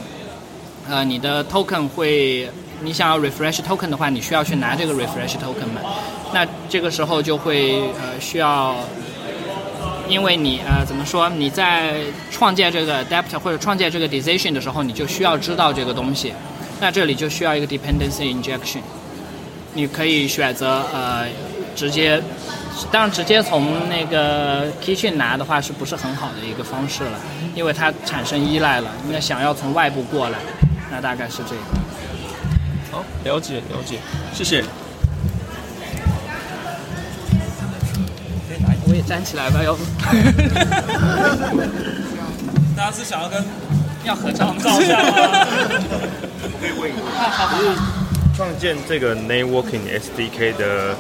[0.87, 2.47] 呃，你的 token 会，
[2.83, 5.81] 你想要 refresh token 的话，你需要去拿这个 refresh token 嘛？
[6.35, 8.77] 那这个时候就会呃需要，
[10.11, 11.95] 因为你呃怎么说，你在
[12.31, 16.35] 创建这个 adapter 或者创建这个 decision 的时候，你就需要知道这个东西，
[16.83, 18.81] 那这里就需要一个 dependency injection。
[19.73, 21.27] 你可以选择呃
[21.75, 22.23] 直接，
[22.91, 27.19] 当然直接从那个 keychain 拿的话是不是很好的一个方式了？
[27.55, 28.91] 因为它产生依赖了。
[29.11, 30.39] 那想要从外部过来，
[30.91, 31.61] 那大概是这个。
[32.91, 33.99] 好，了解了解，
[34.33, 34.65] 谢谢。
[38.87, 39.83] 我也站起来吧，要不？
[42.77, 43.45] 大家是想要跟
[44.05, 45.13] 要合照照相吗？
[46.61, 47.59] 可以问一好好好。
[48.37, 50.95] 创建这个 networking SDK 的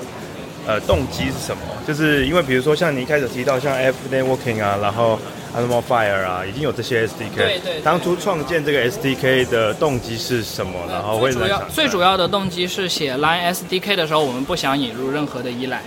[0.66, 1.62] 呃动机是什么？
[1.86, 5.18] 就是因为比如说像你一开始提到像 F networking 啊，然后
[5.56, 7.36] Animal Fire 啊，已经有这些 SDK。
[7.36, 10.72] 对对对当初创建这个 SDK 的动机是什么？
[10.90, 15.82] 然后会最主要最主要的动机是写 Line SDK 的时候，我们不想引入任何的依赖，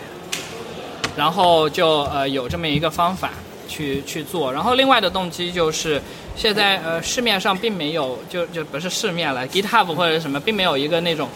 [1.16, 3.32] 然后就呃有这么一个方法
[3.68, 4.54] 去去做。
[4.54, 6.02] 然后另外的动机就是
[6.36, 11.28] 现在呃市面上并没有就就不是市面了，GitHub 或者什么并没有一个那种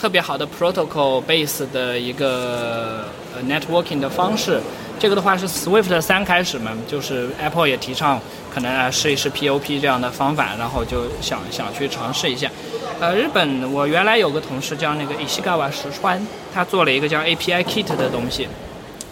[0.00, 3.04] 特别好的 protocol base 的一个
[3.36, 4.58] 呃 networking 的方式。
[4.98, 8.18] 这个的话是 Swift 三开始嘛，就是 Apple 也提倡
[8.50, 12.50] 可能来试一试 POP 这样的方法，然后就想想去尝试一下。
[12.98, 16.18] 呃，日本我原来有个同事叫那个伊西嘎瓦石川，
[16.54, 18.48] 他做了一个叫 API Kit 的东西，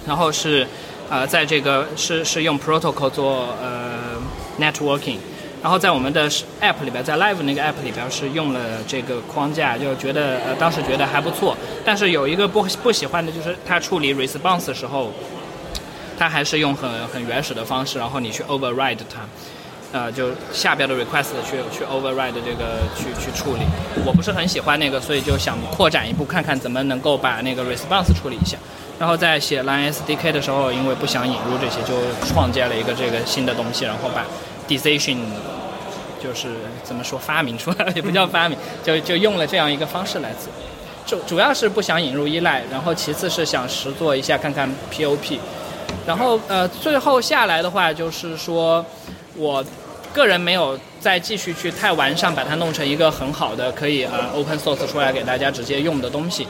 [0.07, 0.67] 然后是
[1.11, 4.17] 呃在这个是是用 protocol 做呃
[4.59, 5.19] networking，
[5.63, 6.29] 然后在我们的
[6.61, 15.13] app 里边，在 Live 那个 app 里边是用了这个框架，就觉得呃当时觉得还不错，但是有一个不不喜欢的就是它处理 response 的时候。
[16.21, 19.21] 它还是用很很原始的方式，然后你去 override 它，
[19.93, 23.61] 呃，就下边的 request 去去 override 这个去去处理。
[24.05, 28.59] 我不是很喜欢那个，所以就想扩展一步，看看怎么能够把那个 response 处理一下。
[28.99, 31.95] 然后在写 Line SDK 的时候，因为不想引入这些，就
[32.27, 34.27] 创建了一个这个新的东西，然后把
[34.69, 35.17] decision
[36.23, 36.49] 就是
[36.85, 40.53] 怎么说发明出来了，也不叫发明， 就就用了这样一个方式来做。
[41.07, 45.39] 主主要是不想引入依赖，然后其次是想实做一下看看 POP。
[46.07, 48.85] 然后呃，最后下来的话就是说，
[49.35, 49.65] 我
[50.13, 56.47] 个人没有再继续去太完善，把它弄成一个很好的可以呃 open source 出来给大家直接用的东西。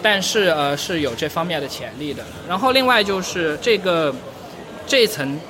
[0.00, 2.22] 但是呃是有这方面的潜力的。
[2.48, 4.14] 然后另外就是这个
[4.86, 5.40] 这一层，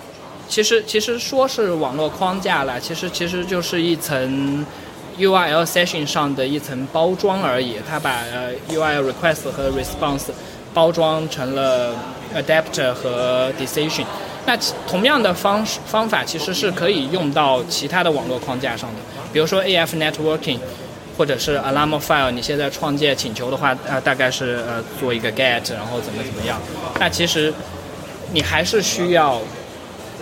[0.53, 4.67] 其实其实说是网络框架了，其实其实就是一层
[5.19, 7.77] URL session 上的一层包装而已。
[7.89, 10.25] 它把呃 URL request 和 response
[10.75, 11.95] 包装成了
[12.37, 14.05] adapter 和 decision。
[14.45, 14.55] 那
[14.87, 18.97] 同样的方式方法其实是可以用到其他的网络框架上的，
[19.33, 20.59] 比如说 AF networking。
[21.17, 26.59] 或者是 alarm file，你现在创建请求的话，呃，大概是呃做一个 get，然后怎么怎么样。
[26.99, 27.53] 那其实
[28.33, 29.39] 你还是需要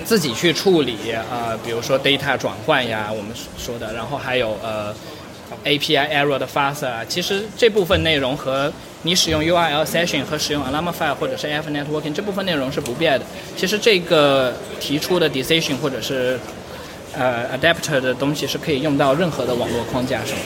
[0.05, 0.96] 自己去处理，
[1.30, 4.94] 呃，比如说 data 转换呀，我们说的，然后还有呃
[5.64, 7.05] API error 的发射啊。
[7.09, 8.72] 其实这部分内容和
[9.03, 13.24] 你使用 URL session 和使用 alarm file 或者是 AF networking 这部分内容是不变的。
[13.57, 16.38] 其实这个提出的 decision 或者是
[17.16, 20.36] 呃 adapter 的东西是可以用到任何的网络框架上。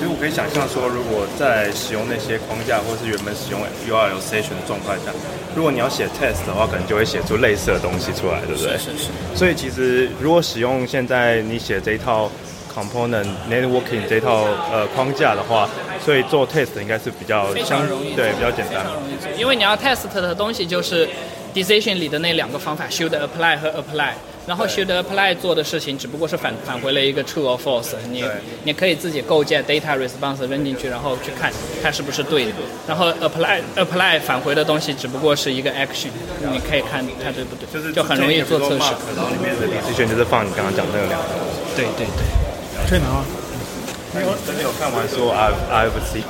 [0.00, 5.12] 其实我可以想象说，如果在使用那些框架，或是原本使用 URL session 的状态下，
[5.54, 8.78] 如果你要写 test 的话，可能就会写出类似的东西出来，对不对？
[8.78, 9.12] 是是。
[9.36, 12.32] 所以其实如果使用现在你写这一套
[12.74, 15.68] component networking 这一套呃框架的话，
[16.02, 18.86] 所以做 test 应该是比较相容易，对，比较简单。
[19.36, 21.06] 因为你要 test 的东西就是
[21.52, 24.12] decision 里的那两个方法，should apply 和 apply。
[24.46, 28.24] 然后 should apply 做的事情只不过是返返回了一个 true or false，你
[28.64, 32.52] 你可以自己构建 data response 扔进去，然后去看它是不是对的。
[32.88, 36.08] 然后 apply apply 返回的东西只不过是一个 action，
[36.50, 38.78] 你可以看它对不对，就是就很容易做测试。
[39.14, 41.26] 然后里面的 decision 就是放你刚刚讲那个两个。
[41.76, 42.88] 对对对。
[42.88, 43.24] 去哪啊？
[44.12, 46.18] 没有，真的有看完说 I I have C。
[46.18, 46.24] 诶，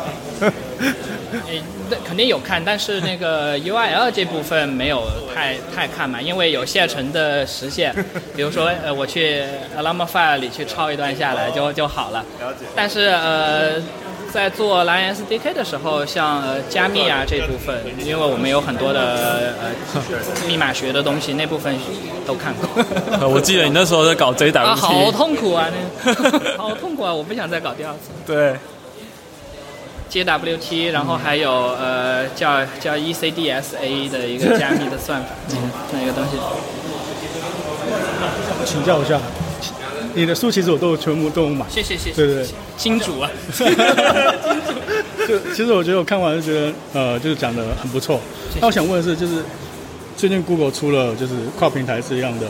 [1.90, 5.02] 那肯定有看，但是那个 URL 这部分没有
[5.34, 7.94] 太太看嘛，因为有现成的实现，
[8.34, 9.42] 比如说呃，我去
[9.76, 12.24] Alarm File 里去抄一段下来就就好了。
[12.40, 12.64] 了解。
[12.74, 13.74] 但是呃，
[14.32, 19.70] 在做蓝 SDK 的时候，像呃加密啊这部分，因为我们有很多的呃
[20.46, 21.74] 密码学的东西，那部分
[22.26, 22.84] 都看过。
[23.20, 25.68] 呃 我记得你那时候在搞 JWT，啊，好痛苦啊，
[26.04, 28.10] 那好痛苦啊，我不想再搞第二次。
[28.26, 28.54] 对，
[30.10, 36.36] JWT，然后还有呃叫叫 E ECDSA 的一个 加密的算法，嗯，那个东西。
[38.64, 39.18] 请教一下，
[40.14, 41.64] 你的书其实我都全部都有买。
[41.68, 42.16] 谢谢谢谢。
[42.16, 42.46] 对对对，
[42.76, 43.30] 金主啊。
[45.28, 48.20] 就其实我觉得我看完就觉得呃，就是讲的很不错。
[48.60, 49.42] 那我想问的是，就是
[50.16, 52.46] 最近 Google 出了就是跨平台这样的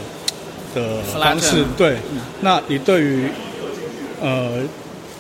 [0.75, 1.99] 的方式对。
[2.41, 3.29] 那你对于
[4.23, 4.63] 呃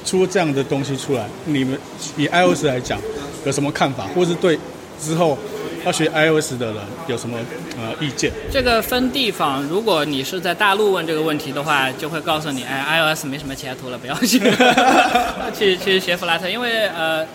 [0.04, 1.78] 出这样的东西出来，你们
[2.16, 2.98] 以 iOS 来讲
[3.44, 4.58] 有什么看法，或是对
[5.00, 5.36] 之后
[5.84, 6.76] 要学 iOS 的人
[7.06, 7.38] 有什么
[7.78, 8.30] 呃意见？
[8.52, 14.40] 这个分地方，如果你是在大陆问这个问题的话，就会告诉你，哎，iOS 没什么前途了，不要 去
[15.56, 17.26] 去去学 Flutter，因为呃，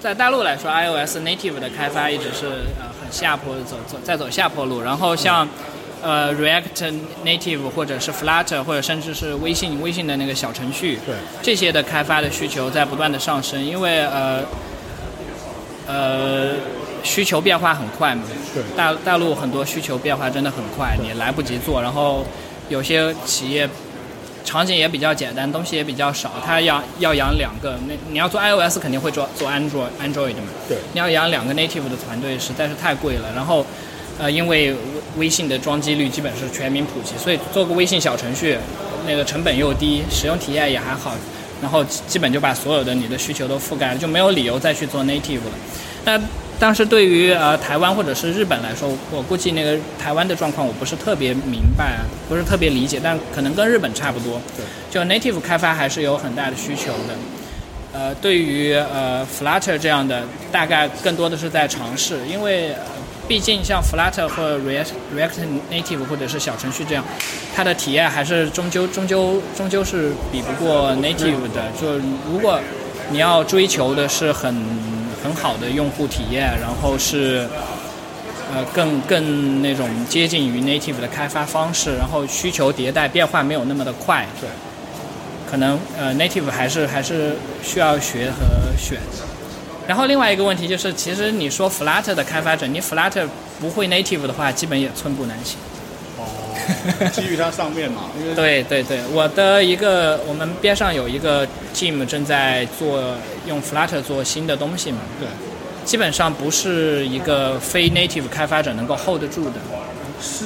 [0.00, 2.46] 在大陆来说，iOS native 的开发一直是
[2.78, 5.46] 呃很下坡走走在走下坡路，然后像
[6.02, 6.94] 呃 React
[7.24, 11.14] Native 或者是 Flutter 或者甚至是微信微信的那个小程序，对。
[11.42, 14.42] 这些的开发的需求在不断的上升，因为呃
[15.86, 16.52] 呃
[17.02, 18.22] 需求变化很快嘛，
[18.54, 18.62] 对。
[18.76, 22.24] 大大陆很多需求变化真的很快，你来不及做，然后
[22.68, 23.68] 有些企业
[24.44, 33.66] 场景也比较简单，东西也比较少，它要要养两个，那你要做 iOS 肯定会做做 Android Android 的嘛，对，你要养两个 native 的团队实在是太贵了，然后。
[34.20, 34.76] 呃，因为微
[35.16, 38.58] 微信的装机率基本是全民普及，所以做个微信小程序，
[39.06, 41.14] 那个成本又低，使用体验也还好，
[41.62, 45.52] 然后基本就把所有的你的需求都覆盖了，就没有理由再去做 native 了。
[46.04, 46.20] 那
[46.58, 54.38] 但是对于呃台湾或者是日本来说，我估计那个台湾的状况我不是特别明白啊，不是特别理解，但可能跟日本差不多。
[54.54, 57.16] 对，就 native 开发还是有很大的需求的。
[57.94, 62.74] 呃，对于呃 Flutter 这样的，大概更多的是在尝试，因为。
[63.30, 67.04] 毕竟像 Flutter 或 React React Native 或者是小程序这样，
[67.54, 71.70] 它的体验还是终究终究终究是比不过 Native 的。
[71.80, 71.92] 就
[72.28, 72.58] 如果
[73.12, 74.52] 你要追求的是很
[75.22, 77.46] 很好的用户体验，然后是
[78.52, 84.48] 呃更更那种接近于 Native 的开发方式，然后需求迭代变化没有那么的快，对，
[85.48, 88.98] 可能呃 Native 还是还是需要学和选。
[89.90, 93.26] 然后另外一个问题就是，其实你说 Flutter 的开发者，你 Flutter
[93.60, 95.58] 不会 Native 的话，基本也寸步难行。
[96.16, 96.22] 哦，
[97.12, 98.02] 基于它上面嘛。
[98.36, 103.02] 对对对，我的一个，我们边上有一个 team 正在做
[103.48, 105.00] 用 Flutter 做新的东西嘛。
[105.18, 105.26] 对。
[105.84, 109.54] 基本上不是一个非 Native 开发者能够 hold 得住的。
[110.22, 110.44] 是。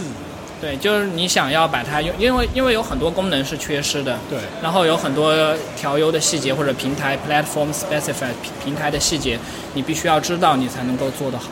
[0.65, 5.35] 对，就是你想要把它用，因为因为有很多功能是缺失的，对，然后有很多
[5.77, 8.33] 调优的细节或者平台 platform specified
[8.65, 9.39] 平台的细节，
[9.75, 11.51] 你必须要知道，你才能够做得好。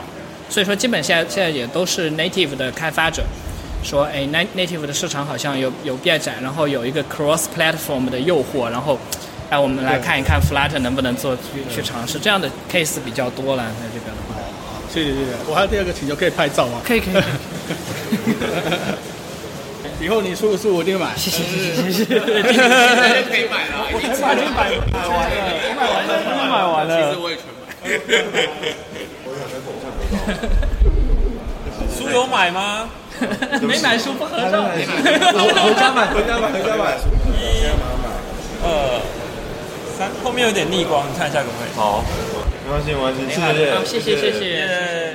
[0.49, 3.23] 所以说，基本现在现在也都是 native 的开发者
[3.83, 8.97] 说，哎，native 的市场好像有有变窄，然后有一个 cross platform 的诱惑，然后，
[9.51, 14.32] 哎，我们来看一看 Flutter 能不能做去去尝试，这样的 case 比较多了，在这边的话。
[14.93, 16.79] 谢谢谢谢，我还有第二个请求，可以拍照吗？
[16.85, 17.13] 可以可以。
[19.99, 20.07] 以。
[20.07, 21.17] 后你出的书，我一定买。
[21.17, 21.81] 谢谢谢谢。
[21.91, 22.05] 谢谢。
[22.05, 22.21] 可
[23.33, 25.33] 以买了，我全买，已经买买完了，
[25.65, 26.93] 我买完了，已经买完了。
[26.93, 27.65] 其实我也全买。
[31.97, 32.87] 书有买吗？
[33.63, 34.69] 没买书不合照。
[34.69, 34.85] 回
[35.73, 37.01] 家买，回家买，回家买。
[37.33, 37.65] 一、
[38.61, 39.01] 二、
[39.97, 41.73] 三，后面有点逆光，你看一下可不可以？
[41.75, 42.05] 好，
[42.63, 43.19] 没关系，没关系，
[43.99, 45.13] 谢谢，谢谢谢谢。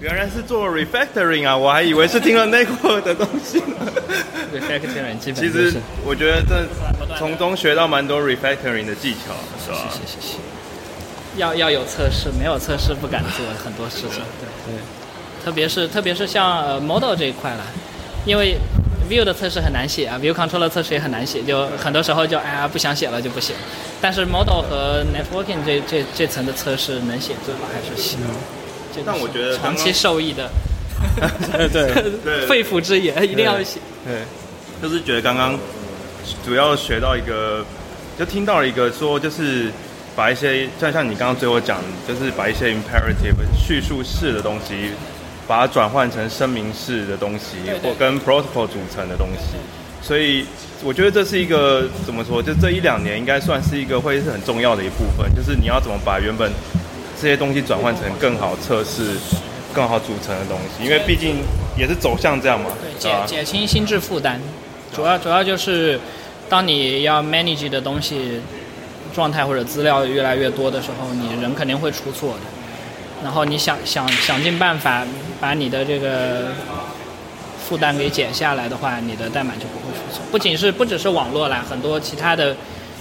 [0.00, 3.62] 原来是做 refactoring 啊，我还以为是听了 network 的东西。
[4.54, 5.74] refactoring 基本其实
[6.04, 6.66] 我觉得这
[7.18, 9.88] 从中学到蛮多 refactoring 的技巧，是吧？
[9.90, 10.38] 谢谢谢谢。
[11.36, 14.22] 要要有测试，没有测试不敢做很多事情。
[14.40, 14.74] 对对。
[15.44, 17.64] 特别是特别是像呃 model 这一块了，
[18.26, 18.58] 因为
[19.10, 23.52] view 的测试很难写啊，view control 的测试也很难写，就很多时候就哎呀不想写了就不写。
[24.00, 28.20] 但是 model 和 networking 这这这层的测试能写最好还是行。
[29.04, 30.48] 但我觉得长期受益的，
[31.72, 31.88] 对
[32.24, 33.80] 对， 肺腑之言一定要写。
[34.04, 34.22] 对，
[34.82, 35.58] 就是觉得刚刚
[36.44, 37.64] 主要学到一个，
[38.18, 39.70] 就听到了一个说，就是
[40.16, 44.90] 把一些像像你刚刚最后讲，就是把一些 imperative 叙述式的东西，
[45.50, 49.56] 把它转换成声明式的东西，或跟 protocol 组成的东西。
[50.00, 50.46] 所以
[50.84, 52.40] 我觉得这是一个怎么说？
[52.40, 56.52] 就这一两年应该算是一个会是很重要的一部分，就是你要怎么把原本。
[57.20, 59.18] 这些东西转换成更好测试、
[59.74, 61.42] 更好组成的东西，因为毕竟
[61.76, 62.70] 也是走向这样嘛。
[62.80, 64.40] 对，减减轻心智负担，
[64.94, 66.00] 主要主要就是
[66.48, 68.40] 当你要 manage 的东西
[69.12, 72.59] 状态或者资料越来越多的时候，你人肯定会出错的。
[73.22, 75.04] 然后你想想想尽办法
[75.40, 76.48] 把你的这个
[77.68, 80.22] 负担给减下来的话，你的代码就不会出错。
[80.30, 82.56] 不仅是不只是网络啦，很多其他的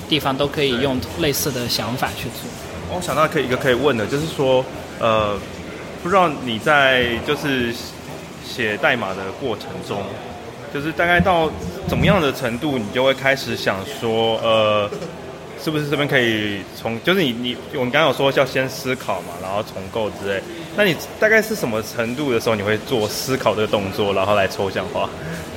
[0.08, 2.50] 地方都可以用类似的想法去做。
[2.92, 4.66] 我想到可以一个可以问的，就是说，
[5.00, 5.40] 呃，
[6.04, 7.74] 不知道你在就是
[8.44, 10.04] 写代码的过程中，
[10.74, 11.50] 就是大概到
[11.88, 14.90] 怎么样的程度，你就会开始想说，呃，
[15.64, 20.42] 是不是这边可以从，就是你你我们刚刚有说要先思考嘛，然后重构之类，
[20.76, 25.10] 那你大概是什么程度的时候你会做思考这个动作，然后来抽象化？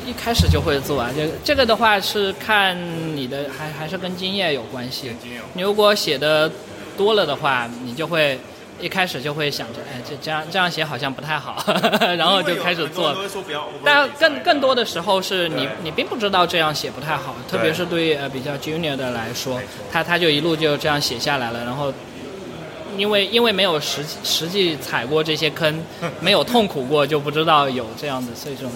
[0.07, 2.77] 一开始就会做啊，这这个的话是看
[3.17, 5.13] 你的，还还是跟经验有关系。
[5.55, 6.51] 你如果写的。
[6.95, 8.39] 多了的话，你就会
[8.83, 11.65] 一开始就会想着，哎，这这样这样写好像不太好，
[12.19, 13.17] 然后就开始做。
[13.85, 19.61] 但更更多的时候是你你并不知道这样写不太好，特别是对于呃比较 junior 的来说，
[19.93, 21.93] 他他就一路就这样写下来了，然后
[22.97, 25.83] 因为因为没有实实际踩过这些坑，
[26.21, 28.71] 没有痛苦过，就不知道有这样的这种。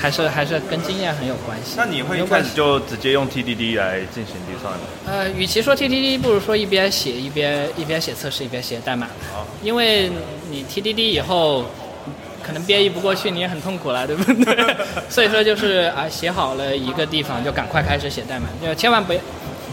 [0.00, 1.74] 还是还是跟经验很有关系。
[1.76, 4.80] 那你会一开始就直接用 TDD 来进行计算吗？
[5.06, 9.08] 呃，与其说 TDD，不如说一边写一边一边写测试一边写代码。
[9.62, 10.10] 因为
[10.50, 11.66] 你 TDD 以后，
[12.42, 14.76] 可能编译不过去，你也很痛苦了，对不对？
[15.10, 19.20] 所以说就是啊，写好了一个地方就赶快开始写代码，就千万不要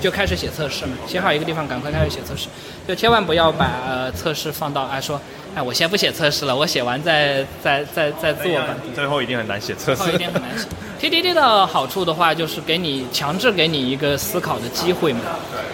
[0.01, 0.91] 就开始写测试嘛。
[1.07, 2.47] 写好一个地方赶快开始写测试，
[2.85, 5.19] 就千万不要把呃测试放到啊说，
[5.57, 8.75] 哎我先不写测试了，我写完再再再再做吧。
[8.93, 10.67] 最后一定很难写测试最后一定很难写。
[11.01, 15.21] TDD 的好处的话，就是给你强制给你一个思考的机会嘛。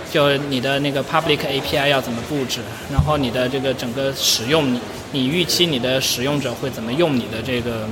[0.09, 4.79] 就你的那个 public API 要怎么布置，然后你的这个整个使用，你
[5.11, 7.85] 你预期你的使用者会怎么用你的这个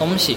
[0.00, 0.36] 东西。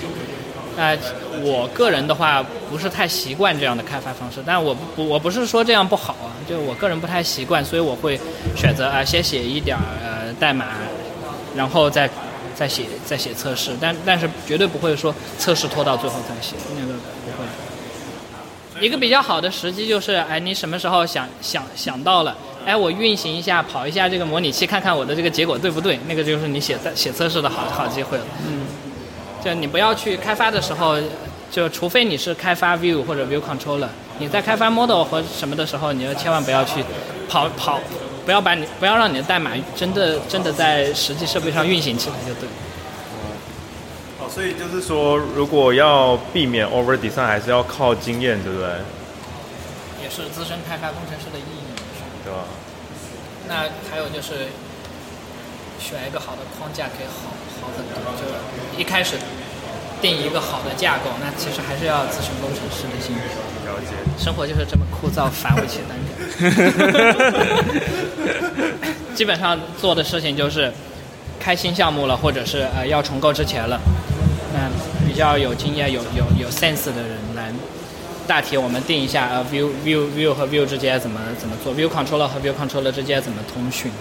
[0.79, 0.97] 呃，
[1.43, 8.17] 我个人的话不是太习惯这样的开发方式，但我不我不是说这样不好啊，就我个人不太习惯，所以我会
[8.55, 10.67] 选择啊先写一点儿呃代码，
[11.53, 12.09] 然后再
[12.55, 17.45] 再写再写测试，但但是绝对不会说测试拖到最后再写，那个不会。
[18.79, 22.33] 一个比较好的时机就是，哎，你什么时候想想想到了，
[22.65, 28.23] 哎，我运行一下，跑一下这个模拟器，看看我的这个结果对不对，那个就是你写在写测试的好好机会了。
[28.47, 28.61] 嗯，
[29.43, 30.97] 就你不要去开发的时候，
[31.51, 33.87] 就除非你是开发 View 或者 View Controller，
[34.17, 36.83] 你在开发 Model 和什么的时候，你就千万不要去
[37.29, 37.79] 跑跑，
[38.25, 42.49] 不要把你不要让你的代码真的真的在实际设备上运行起来就对。
[44.19, 48.67] 哦，所以就是说，如果要避免 over design，还是要靠经验，对不对？
[50.03, 51.63] 也是资深开发工程师的意义。
[52.25, 52.43] 对吧？
[53.47, 54.49] 那还有就是
[55.79, 57.31] 选一个好的框架可以好
[57.61, 57.95] 好很多。
[58.19, 58.23] 就
[58.79, 59.15] 一开始
[60.01, 63.19] 定一个好的架构，那其实还是要咨询工程师的心力。
[63.65, 63.93] 了解。
[64.17, 66.13] 生活就是这么枯燥、乏味且单调。
[69.15, 70.71] 基本上做的事情就是
[71.39, 73.79] 开新项目了，或者是呃要重构之前了，
[74.53, 74.69] 那
[75.07, 77.51] 比较有经验、有有有 sense 的人来。
[78.27, 83.91] 大体我们定一下，呃，view view view 和 view 之间怎么怎么做，view controller 和 view controller 之间怎么通讯，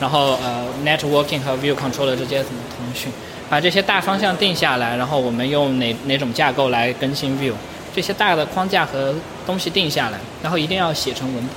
[0.00, 3.10] 然后呃，networking 和 view controller 之间怎么通讯，
[3.48, 7.52] 把这些大方向定下来，然后我们用哪哪种架构来更新 view，
[7.94, 9.14] 这些大的框架和
[9.46, 11.48] 东西定下来，然后一定要写成文，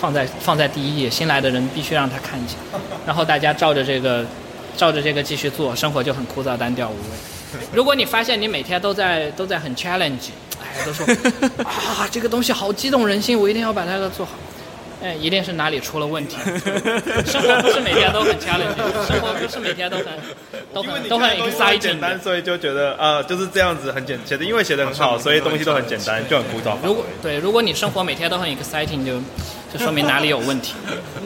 [0.00, 2.56] 放在放在第一页，新来的人必须让他看见，
[3.06, 4.24] 然后大家照着这个
[4.76, 7.64] 照着这个继续做，生活就很枯燥单调无味。
[7.72, 10.84] 如果你发现你每天都在都在很 challenge 哎。
[10.84, 11.06] 都说
[11.64, 14.32] 啊，这个东西好激动人心，我一定要把它做好。
[15.04, 16.38] 哎，一定是哪里出了问题。
[17.30, 18.74] 生活不是每天都很 challenge，
[19.06, 20.06] 生活不是每天都很
[20.72, 21.78] 都很都很 exciting。
[21.78, 26.74] 简单，所以就觉得啊，就是这样子很简写的，因为写的很 好，所以东西都很简单，就很枯燥。
[26.82, 29.20] 如果对，如果你生活每天都很 exciting，就
[29.70, 30.74] 就说明哪里有问题。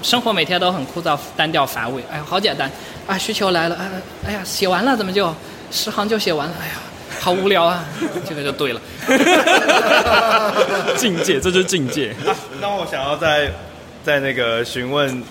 [0.03, 2.03] 生活每天都很枯燥、单调、乏味。
[2.11, 2.69] 哎呀，好简单
[3.07, 3.89] 啊，需求来了，哎
[4.27, 5.33] 哎呀，写完了怎么就
[5.71, 6.55] 十行就写完了？
[6.61, 6.73] 哎呀。
[7.21, 7.85] 好无聊啊，
[8.29, 8.81] 这个就对了。
[10.97, 12.15] 境界，这就是境界。
[12.61, 13.51] 那我想要在
[14.09, 15.23] 在那个询问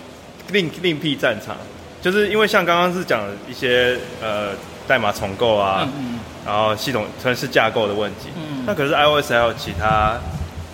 [0.52, 1.58] 另另辟战场，
[2.00, 4.50] 就是因为像刚刚是讲一些呃
[4.88, 5.90] 代码重构啊，
[6.46, 8.30] 然后系统城市架构的问题。
[8.68, 10.20] 那可是 iOS 还有其他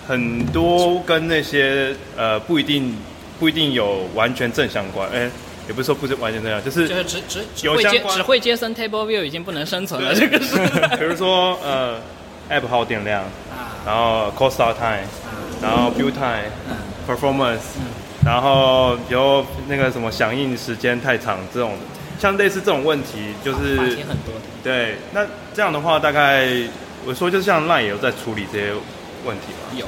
[0.05, 2.93] 很多跟那些呃不一定
[3.39, 5.09] 不一定有完全正相关。
[5.11, 5.29] 哎。
[5.65, 10.57] 也不是说不是完全这样，就是就是只只只会接只会接生 table view 已经不能生存了，这个是。
[10.99, 11.95] 比如说呃
[12.49, 13.23] ，app 耗电量，
[13.85, 15.07] 然后 cost start time，
[15.63, 17.59] 然后 build time，performance，
[18.25, 21.77] 然后有那个什么响应时间太长这种，
[22.19, 24.33] 像类似这种问题就是很多。
[24.61, 26.49] 对，那这样的话大概
[27.05, 28.73] 我说就像 line 也有在处理这些
[29.25, 29.71] 问题吗？
[29.73, 29.85] 有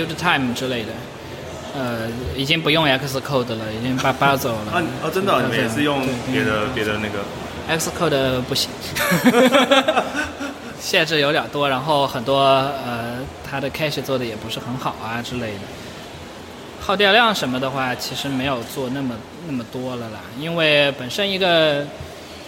[0.00, 0.88] 有，build time 之类的。
[1.76, 4.72] 呃，已经不用 Xcode 了，已经扒扒走了。
[4.72, 7.18] 啊啊，真的，你们也是用别的别的那个
[7.76, 8.70] ？Xcode 不行，
[10.84, 15.60] 限制有点多，然后很多呃，它的 cache 做的也不是很好啊之类的。
[16.78, 19.14] 耗电量什么的话，其实没有做那么
[19.46, 21.86] 那么多了啦，因为本身一个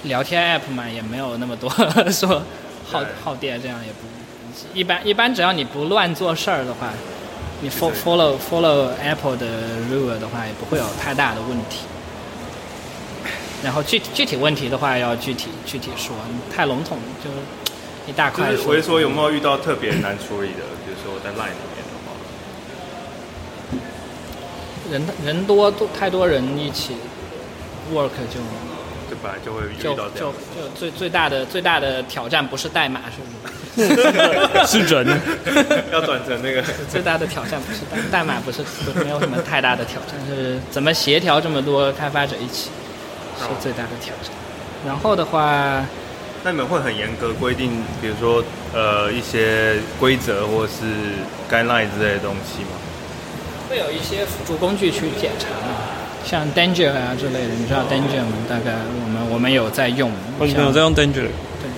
[0.02, 1.70] 聊天 app 嘛，也没有那么多
[2.12, 2.42] 说
[2.86, 5.06] 耗耗电，这样也不一般。
[5.06, 6.92] 一般只要你不乱做事儿的话。
[7.62, 9.46] 你 follow follow Apple 的
[9.90, 11.86] rule 的话，也不会有太大的问题。
[13.64, 16.14] 然后具具体问题的话，要具体具体说，
[16.54, 17.30] 太笼统就
[18.06, 18.50] 一大块。
[18.50, 22.12] 就是我会说有没有遇到特别难处理的，比如说我在 Line 里面的话，
[24.90, 26.94] 人人多多太多人一起
[27.92, 28.40] work 就
[29.08, 30.32] 就本来就会遇到这样。
[30.54, 34.66] 就就最最大的最大的挑战不是代码， 是不是？
[34.66, 35.06] 是人，
[35.92, 38.62] 要转成那个最大的挑战不是代代码，不是
[39.04, 42.70] 没有什么太大的挑战，是怎么协调这么多开发者一起
[43.38, 44.32] 是最大的挑战。
[44.86, 45.84] 然后的话，
[46.46, 48.40] 那你们会很严格规定，比如说
[48.72, 50.84] 呃一些规则或是
[51.50, 52.78] guideline 之类的东西吗？
[53.68, 55.74] 会有一些辅助工具去检查嘛，
[56.24, 58.32] 像 Danger 啊之类的，你知道 Danger 吗？
[58.48, 61.68] 大概我们我们有在用，我们有在用 Danger 对。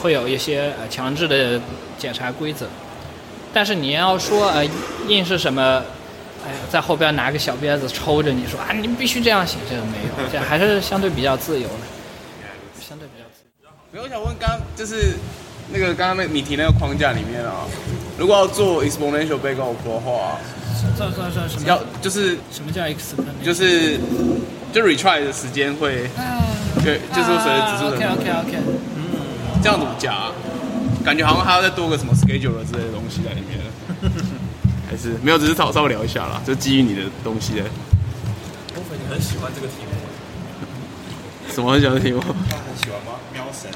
[0.00, 1.60] 会有一些呃强制的
[1.98, 2.68] 检查规则，
[3.52, 4.64] 但是你要说呃
[5.08, 5.82] 硬是什么，
[6.46, 11.95] 哎呀，在后边拿个小鞭子抽着你说啊，你必须这样写，这个没有，这还是相对比较自由的。
[13.96, 15.14] 没有，我想问，刚就是
[15.72, 17.64] 那个刚刚那你提那个框架里面啊，
[18.18, 20.36] 如果要做 exponential bake off 的话，
[20.98, 21.66] 算算算什么？
[21.66, 23.42] 要就是什么叫 exponential？
[23.42, 23.98] 就是
[24.70, 26.10] 就 retry 的时间会，
[26.84, 28.58] 对，就是随着指数的 OK OK OK。
[28.96, 29.02] 嗯
[29.62, 30.32] 这样怎么加、啊？
[31.02, 33.58] 感觉好像还要再多个什么 schedule 之类的东西在里面。
[34.90, 37.62] 还是没有，只是稍稍微聊一下啦，就基于你的东西的。
[38.74, 39.85] 我很喜欢这个题目。
[41.54, 42.20] 什么很喜欢的题目？
[42.20, 42.34] 很
[42.76, 43.18] 喜欢吗？
[43.32, 43.70] 喵神。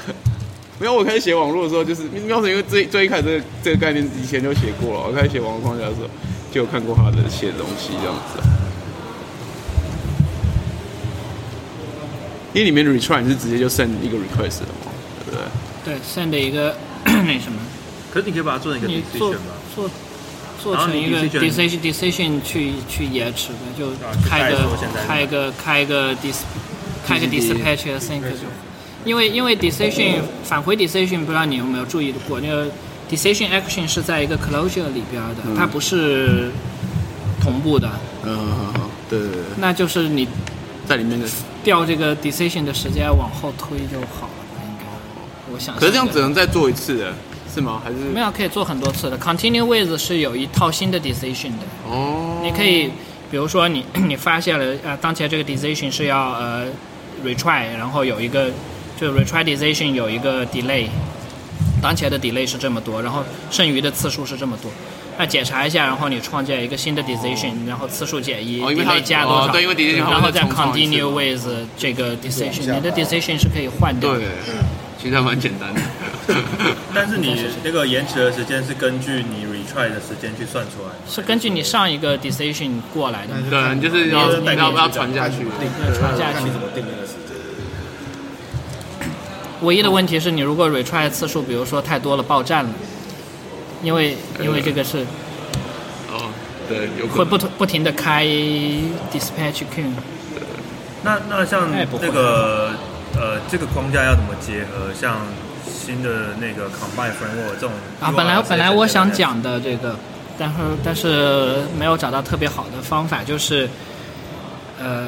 [0.79, 5.07] 没有，我开始写网络的时候，就是喵神，因为最最一开始这个这个概念以前就写过了。
[5.07, 6.07] 我开始写网络框架的时候，
[6.51, 8.41] 就有看过他的写的东西这样子。
[12.53, 14.91] 因为里面的 retry 是直接就 send 一个 request 的嘛，
[15.25, 15.39] 对不对？
[15.85, 17.57] 对，send 一个 那什么。
[18.11, 19.53] 可是你可以把它做成一个 decision 吗？
[19.73, 19.89] 做
[20.61, 23.89] 做成一个 decision decision 去去延迟的，就
[24.27, 24.57] 开个
[25.07, 26.41] 开一个开一个 dis
[27.05, 28.47] 开个 dispatch sync 就。
[29.03, 32.67] 因为因为 decision 返回 decision 不知道你有没有注意过，那个
[33.09, 36.51] decision action 是在一个 closure 里边的，它不是
[37.41, 37.89] 同步的。
[38.23, 38.71] 嗯
[39.09, 39.19] 对。
[39.57, 40.27] 那就是你
[40.87, 41.27] 在里面的
[41.63, 44.85] 调这个 decision 的时间往后推就好了，应该。
[45.51, 45.75] 我想。
[45.77, 47.11] 可是这样只能再做一次的，
[47.51, 47.81] 是吗？
[47.83, 51.65] 还是没有可以做很多次的？Continue with 是有一套新的 decision 的。
[51.89, 52.39] 哦。
[52.43, 52.91] 你可以，
[53.31, 56.67] 比如说你 你发现了呃，当前这个 decision 是要呃
[57.23, 58.49] retry，然后有一个
[58.99, 60.87] 就 retry decision 有一个 delay，
[61.81, 64.71] 当前的 delay 是这么多，然后剩余的次数是这么多。
[65.17, 69.47] 那检查一下，然后你创建一个新的 decision，、然后次数减一、delay 加多少？
[69.47, 71.45] 哦对因为 decision 然后再 continue with
[71.77, 74.19] 这个 decision，你的 decision 是可以换掉的。
[74.19, 74.27] 对，
[75.01, 75.81] 其实还蛮简单的。
[76.93, 80.95] 但是你那个延迟的时间是根据你 retry 的时间去算出来的。
[81.09, 83.33] 是根据你上一个 decision 过来的。
[83.49, 87.35] 对，你就是要要要传下去，对传下去怎么定那个时间。
[89.61, 92.69] 唯一的问题是你如果 retry 次数，比如说太多了爆站了，
[93.83, 94.99] 因为因为这个是
[96.09, 96.29] 哦，
[96.67, 99.91] 对，有可能会不停不停的开 dispatch queue。
[101.03, 102.71] 那那像那个
[103.15, 104.93] 呃，这个框架要怎么结合？
[104.93, 105.17] 像
[105.83, 109.95] 新的那个 combine framework 这种啊，本来本来我想讲的这个，
[110.37, 113.67] 但是但是没有找到特别好的方法，就是
[114.79, 115.07] 呃，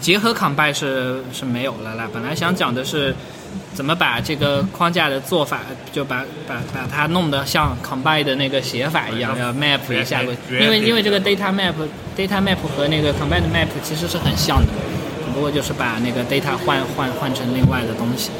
[0.00, 2.08] 结合 combine 是是没有了啦。
[2.12, 3.14] 本来想讲的是
[3.74, 5.60] 怎么把这个框架的做法，
[5.92, 11.74] 就把把把它弄得像 combine 的那个写法一样，要 map 一下，因为因为这个 data map
[12.16, 14.72] data map 和那个 combine map 其实是很像的，
[15.24, 18.30] 只不过就是把那个 data 换换换成另外的东西。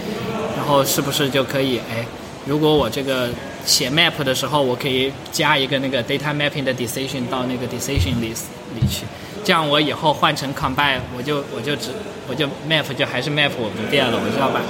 [0.68, 2.04] 然后是不是就可以哎？
[2.44, 3.30] 如果我这个
[3.64, 8.44] 写 map 的时候，我可以加一个那个 data mapping 的 decision 到那个 decision list
[8.74, 9.06] 里去，
[9.42, 11.88] 这样我以后换成 combine，我就我就只
[12.28, 14.60] 我就 map 就还是 map 我不变了，我就要把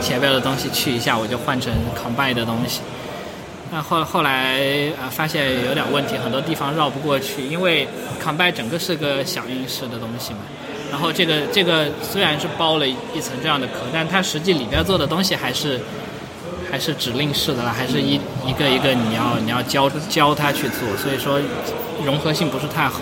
[0.00, 2.80] 前面的东西去一下，我就换成 combine 的东西。
[3.72, 7.88] 那后后来啊、发现有点问题，很多地方绕不过去，因为
[8.24, 10.38] combine 整个是个响应式的东西嘛。
[10.90, 15.80] 然后这个这个虽然是包了一层这样的壳，但它实际里边做的东西还是
[16.70, 21.40] 还是指令式的啦，还是一一个一个你要你要教教它去做，所以说
[22.04, 23.00] 融合性不是太好。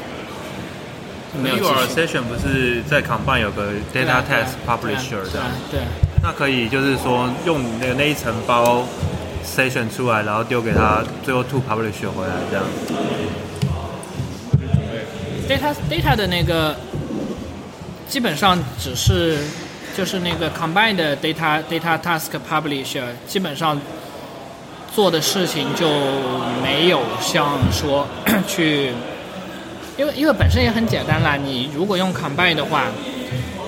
[1.42, 1.56] 没有
[1.94, 5.80] session 不是在 combine 有个 data test publisher 这样，对，
[6.22, 8.82] 那可以就是说用那个那一层包
[9.44, 12.64] session 出来，然后丢给他，最后 to publisher 回来这样。
[15.46, 16.74] data data 的那个
[18.08, 19.38] 基本上只是
[19.96, 23.78] 就是那个 combined 的 data data task publisher 基本上
[24.94, 25.88] 做的事情就
[26.62, 28.06] 没有像说
[28.46, 28.92] 去，
[29.98, 32.84] 因为因为本身也很简单啦，你如果用 combine 的话，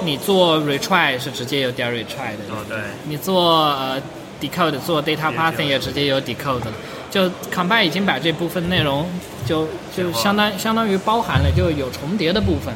[0.04, 4.00] 你做 retry 是直接有点 retry 的，哦，对，你做呃
[4.40, 6.72] decode 做 data pathing 也直接有 decode 了，
[7.10, 9.06] 就 combine 已经把这部分内容
[9.44, 12.72] 就就相当相当于包含了，就有重叠的部分。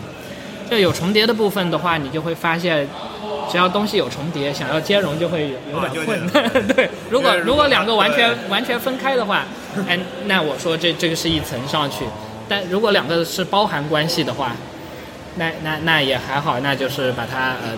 [0.72, 2.88] 就有重叠的部分的话，你就会发现，
[3.50, 6.50] 只要东西有重叠，想要兼容就会有啊点困难。
[6.74, 9.44] 对，如果如果两个完全完全分开的话，
[9.86, 12.06] 哎，那我说这这个是一层上去，
[12.48, 14.52] 但如果两个是包含关系的话，
[15.36, 17.76] 那那那也还好，那就是把它呃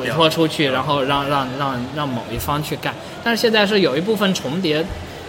[0.00, 2.92] 委托出去，然后让让让让某一方去干。
[3.22, 4.84] 但是现在是有一部分重叠，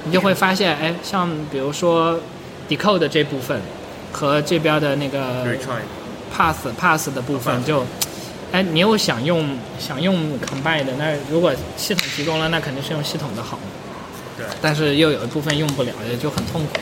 [0.06, 2.20] 你就会发现，哎，像比如说
[2.68, 3.62] decode 这部分
[4.12, 5.78] 和这边的那个 retry
[6.36, 7.86] pass pass 的部分就，
[8.52, 13.60] 哎，你又想用想用 combine 的，那如果系统提供了，那肯定是用系统的好。
[14.38, 14.46] 对。
[14.62, 16.80] 但是又有一部分用不了，也就很痛苦，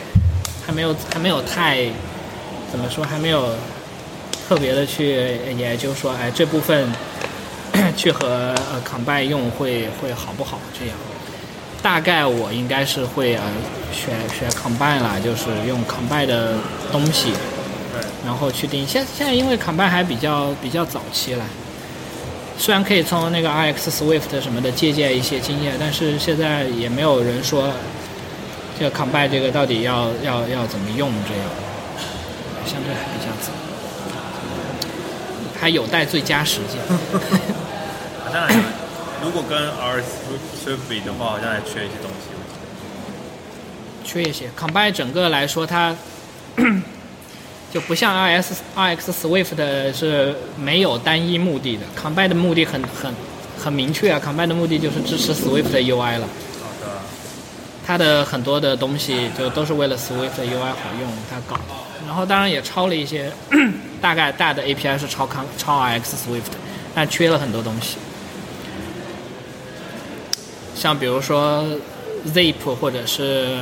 [0.66, 1.86] 还没有还没有太
[2.70, 3.50] 怎么说，还没有
[4.48, 6.90] 特别的去研究说，哎，这部分
[7.96, 10.96] 去和呃 combine 用会会好不好这样。
[11.82, 13.42] 大概我应该是会呃
[13.92, 16.54] 选选 combine 啦，就是用 combine 的
[16.92, 17.32] 东西，
[18.24, 18.86] 然后去定。
[18.86, 21.44] 现现在因为 combine 还比较比较早期了，
[22.58, 27.70] 虽然可以从那个 RX Swift 什么的借鉴一些经验，但是现在也没有人说
[28.78, 31.44] 这个 combine 这个到底要要要怎么用这样，
[32.64, 33.50] 相对还比较早，
[35.60, 36.80] 还有待最佳实践。
[38.24, 38.48] 好像
[39.22, 40.02] 如果跟 RX
[40.64, 42.28] Swift 比的话，好像还缺一些东西。
[44.04, 45.94] 缺一些 combine 整个来说，它
[47.72, 53.12] 就不像 RS RX Swift 是没有单一目的的，combine 的目的很很
[53.58, 56.20] 很明确啊，combine 的目的就是支持 Swift 的 UI 了。
[56.20, 56.26] 的。
[57.86, 61.58] 它的很多的东西就都是为了 Swift 的 UI 好用，它搞。
[62.06, 63.32] 然后当然也抄了一些，
[64.02, 66.52] 大概大的 API 是抄 com 抄 RX Swift，
[66.94, 67.96] 但缺了很多东西。
[70.74, 71.64] 像比如说
[72.26, 73.56] Zip 或者是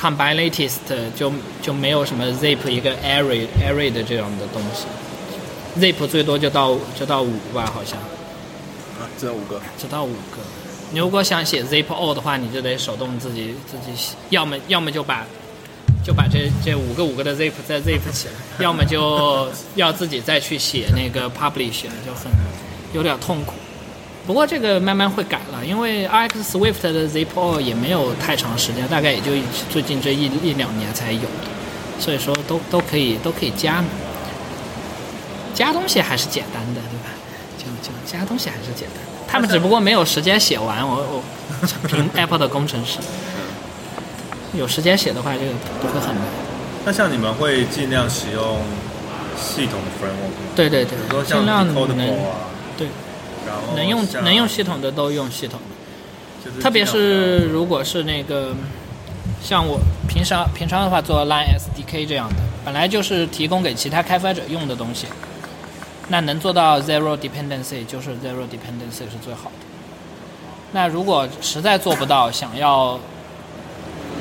[0.00, 0.78] Combine Latest
[1.16, 4.86] 就就没有什么 Zip 一个 Array Array 的这样的东西
[5.80, 7.98] ，Zip 最多就到就到五吧，好像。
[7.98, 9.60] 啊，只有五个。
[9.76, 10.38] 只到五个。
[10.90, 15.26] 你如果想写 Zip all 的话，你就得手动自己自己写，要么要么就把
[16.04, 18.34] 就把这这五个五个的 Zip 再 Zip 起来，
[18.64, 22.30] 要么就要自己再去写那个 Publish，就很
[22.94, 23.54] 有点痛苦。
[24.28, 29.32] 不过这个慢慢会改了，因为 RX Swift 的 Zip 也没有太长时间，大概也就
[29.70, 31.48] 最近这一一两年才有的，
[31.98, 33.88] 所以说都都可以都可以加嘛。
[35.54, 37.08] 加东西还是简单的，对吧？
[37.56, 40.86] 就就加东西还是简单的，他们只不过没有时间写完。
[40.86, 41.22] 我我
[41.88, 42.98] 凭 Apple 的工程师，
[44.52, 45.40] 有时间写的话就
[45.80, 46.24] 不会很难。
[46.84, 48.60] 那像你们会尽量使用
[49.38, 50.52] 系统的 framework 吗？
[50.54, 52.36] 对对对比如说像尽量 Decodable 能啊，
[52.76, 52.86] 对。
[53.46, 58.54] 然后能用能用系统的都用系统的，就是特别是如果是那个
[59.42, 59.78] 像我
[60.08, 65.06] 平常平常的话做 Line SDK 这样的，本来就是提供给其他开发者用的东西，
[66.08, 69.66] 那能做到 zero dependency 就是 zero dependency 是最好的。
[70.72, 72.98] 那如果实在做不到，想要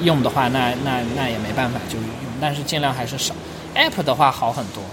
[0.02, 2.08] 用的话，那那那也没办法就用，
[2.40, 3.36] 但是尽量还是少。
[3.76, 4.84] App 的话好很多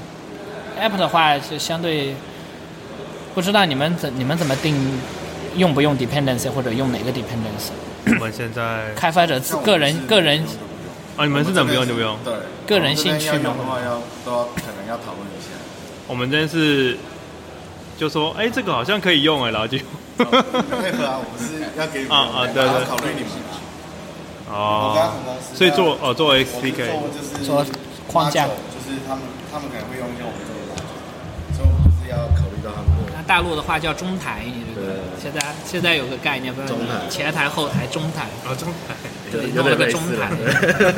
[0.80, 2.14] ，App 的话就相对。
[3.34, 4.76] 不知道你们怎你们怎么定
[5.56, 7.70] 用不用 dependency 或者用哪个 dependency？
[8.06, 10.44] 我们现在 开发者自个人个人
[11.16, 12.16] 啊，你们是怎么用就不用？
[12.24, 12.34] 对，
[12.66, 13.64] 个人兴趣要用的？
[13.64, 15.50] 话要都要可能要讨论一下。
[16.06, 16.96] 我们这边是
[17.98, 19.78] 就说，哎，这个好像可以用哎，然后就
[20.18, 23.30] 配合啊，我们是要给 啊啊对对考虑你们。
[24.46, 27.66] 我刚刚同公哦司，所以做哦做我 XDK 是做就是做
[28.06, 30.38] 框架就是他们他们可能会用一些我们
[33.26, 37.08] 大陆的话叫中台，你这个现在现在有个概念，中台。
[37.08, 38.94] 前台后台中台，啊中台。
[39.32, 40.28] 对，弄了个中台，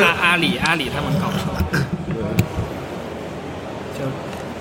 [0.05, 1.81] 阿阿里阿里他们搞出来。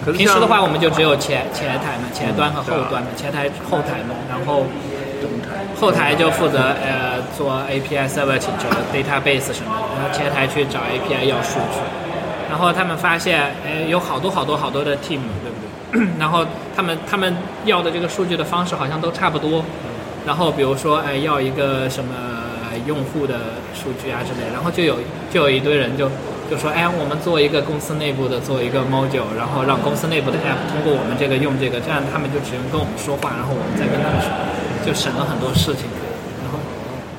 [0.05, 4.63] 就平时的话，我们就只有前前台嘛，前端和后端嘛，前台后台嘛，然后
[5.81, 11.81] 后台就负责呃做 API server 请求 database 什么的，然后前台去找 API 要数据，
[12.47, 15.54] 然后他们发现哎有好多好多好多的 team，对不对？
[16.19, 17.33] 然后他们他们
[17.65, 19.63] 要的这个数据的方式好像都差不多，
[20.25, 22.13] 然后比如说哎要一个什么
[22.85, 23.39] 用户的
[23.73, 24.97] 数据啊之类，然后就有
[25.31, 26.09] 就有一堆人就
[26.51, 34.29] 就说，哎，我们做一个公司内部的做一个 module，然后让公司内部的 app 通过我们这个用这个，这样他们就只用跟我们说话，然后我们再跟他们说，
[34.85, 35.89] 就省了很多事情。
[36.43, 36.59] 然后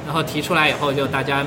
[0.07, 1.45] 然后提出来以后，就大家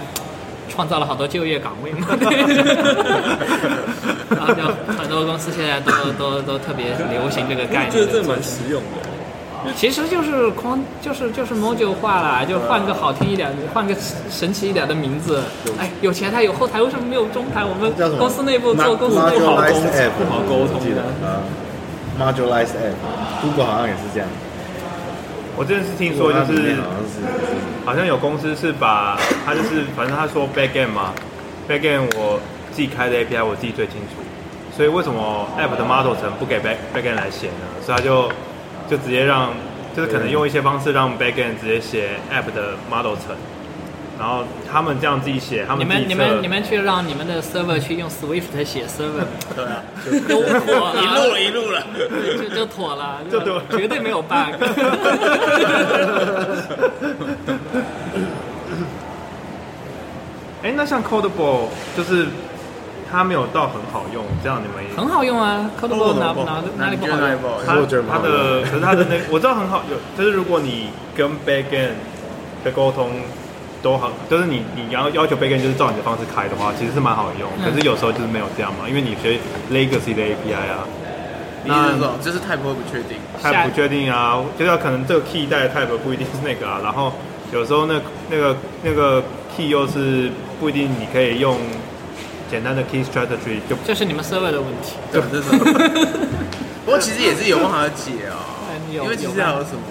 [0.68, 2.06] 创造了好多就业岗位嘛。
[4.36, 4.62] 然后就
[4.98, 7.92] 很多公司现在都 都都特别流行这个概念。
[7.92, 9.10] 这这蛮实用的。
[9.76, 13.94] 其实就是框，就是就是 module 化啦，就换个好听一点，换个
[14.30, 15.44] 神奇一点的名字。
[15.78, 17.66] 哎，有前台有后台，为什么没有中台？
[17.66, 21.02] 我们公司内部做公司内部好沟 app 不好沟通的。
[21.28, 21.44] 啊
[22.18, 24.30] ，Modularized app，Google 好像也是这样。
[25.58, 27.20] 我之前是听说就是好像是
[27.84, 31.12] 好像有公司是把他就是反正他说 back end 嘛
[31.68, 32.40] ，back end 我
[32.72, 34.24] 自己开的 API 我自己最清楚，
[34.76, 37.66] 所以为什么 app 的 model 层不给 back back end 来写呢？
[37.86, 38.32] 所以他就
[38.90, 39.52] 就直接让
[39.96, 43.36] 就是可能用一些方式让 back end 直接写 app 的 model 层，
[44.18, 46.08] 然后他们这样自己写，他们自己测。
[46.08, 49.84] 们你们你们去让你们的 server 去用 Swift 写 server， 对啊，
[50.30, 51.84] 都妥了， 一路了一路了。
[52.38, 54.56] 就就妥了，就妥绝对没有 bug。
[60.62, 62.28] 哎，那像 Codable 就是
[63.12, 67.66] 它没有到很好用，这样你们也很好用啊，Codable 哪哪哪里不好用？
[67.66, 67.76] 它
[68.14, 71.92] 它的可是它的那我知道很好用，就是如果你跟 backend
[72.64, 73.10] 的沟通
[73.82, 77.50] 都好，就是你你要要求 backend 就是照你的方式开的话，其实是蛮好用。
[77.58, 79.40] 嗯可是有时候就是没有这样嘛，因为你学
[79.72, 80.86] legacy 的 API 啊，
[81.64, 87.12] 你是说就是 type 不确定，太不确定啊，就是可能这个 key 带的 type 不一定是那个啊，然后
[87.52, 88.00] 有时候那
[88.30, 89.24] 那个那个
[89.56, 90.30] key 又是
[90.60, 91.58] 不一定你可以用
[92.50, 94.96] 简单的 key strategy 就这是你们 server 的问题。
[95.12, 95.50] 对，这是。
[96.86, 98.42] 不过其实也是有办法解啊，
[98.92, 99.82] 有因为其实还有什么？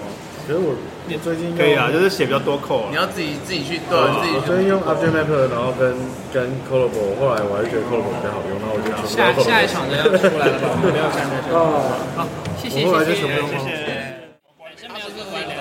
[0.46, 0.74] 其实我
[1.06, 2.96] 你最近可以啊，就是写比较多扣啊你。
[2.96, 5.94] 要自己自己去对啊，自己我最近用 Object Map，然后跟
[6.32, 10.72] 跟 Colorable，后来我还是觉得 Colorable 比较好用，那我就全部下下一场的要出来了吧？
[10.72, 11.54] 我们不要站在这里。
[11.54, 11.84] 哦
[12.16, 12.26] 好，
[12.60, 13.97] 谢谢谢谢谢谢。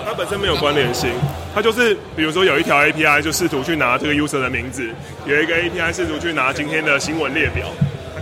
[0.08, 1.10] 它本身没有关联性，
[1.54, 4.88] 它就是比如说有一条 API 就试图去拿这个 user 的名字，
[5.26, 7.66] 有一个 API 试图去拿今天的新闻列表，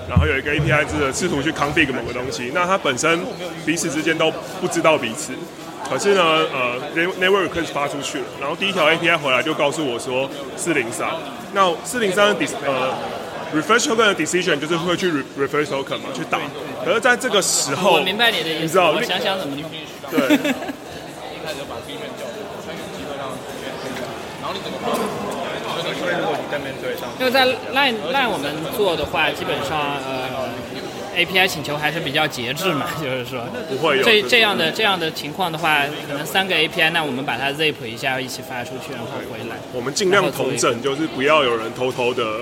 [0.08, 3.20] 然后有一个 API 是试图去 config 某个东西，那它本身
[3.64, 5.32] 彼此之间都不知道彼此。
[5.88, 6.20] 可是呢，
[6.52, 11.08] 呃，net-，network request 发出去了，然后第一条 API 回来就告诉我说四零三，
[11.54, 12.92] 那四零三的 dis 呃
[13.54, 16.40] refresh token 的 decision 就是会去 re- refresh token 嘛，去打。
[16.84, 19.70] 可是在这个时候，我明白你的意思，你知道我想想怎么弄。
[20.10, 20.52] 对。
[27.18, 30.48] 因为在 Line Line 我们做的话，基本上呃
[31.16, 39.56] API 请求还是比较节制嘛， 就是说不会有这这这样的这样的情况的话，可能三个 API，那我们把它 zip 一下一起发出去，然后回来。
[39.72, 42.40] 我们尽量同整，就是不要有人偷偷的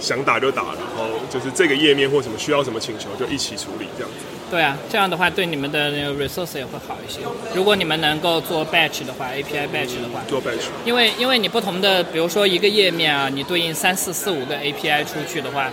[0.00, 4.24] 想打就打，然后就是这个页面或什么需要什么请求就一起处理这样子。
[4.54, 7.18] 对啊，这样的话对你们的那个 resource 也会好一些。
[7.56, 15.72] 如果你们能够做 batch 的话，API batch 的话，做 batch，因为因为你不同的，比如说一个页面啊，你对应三四四五个 API 出去的话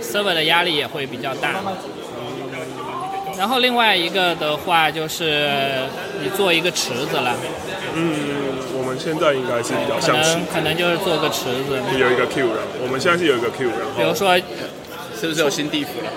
[0.00, 1.56] ，server 的压力也会比较大。
[3.36, 5.46] 然后另外一个的话就是
[6.22, 7.36] 你做一个池子了，
[7.94, 8.16] 嗯，
[8.72, 14.34] 我们现在应该是比较可像是能可能就是做个池子，有一个 Q 然后我们现在是有一个 Q，然后比如说
[15.20, 16.10] 是不是有新地府了？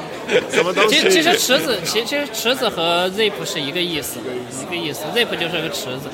[0.51, 0.95] 什么东西？
[0.95, 4.19] 其实其实池子，其其实池子和 zip 是一个意思，
[4.61, 5.03] 一个意思。
[5.15, 6.09] zip 就是个池子，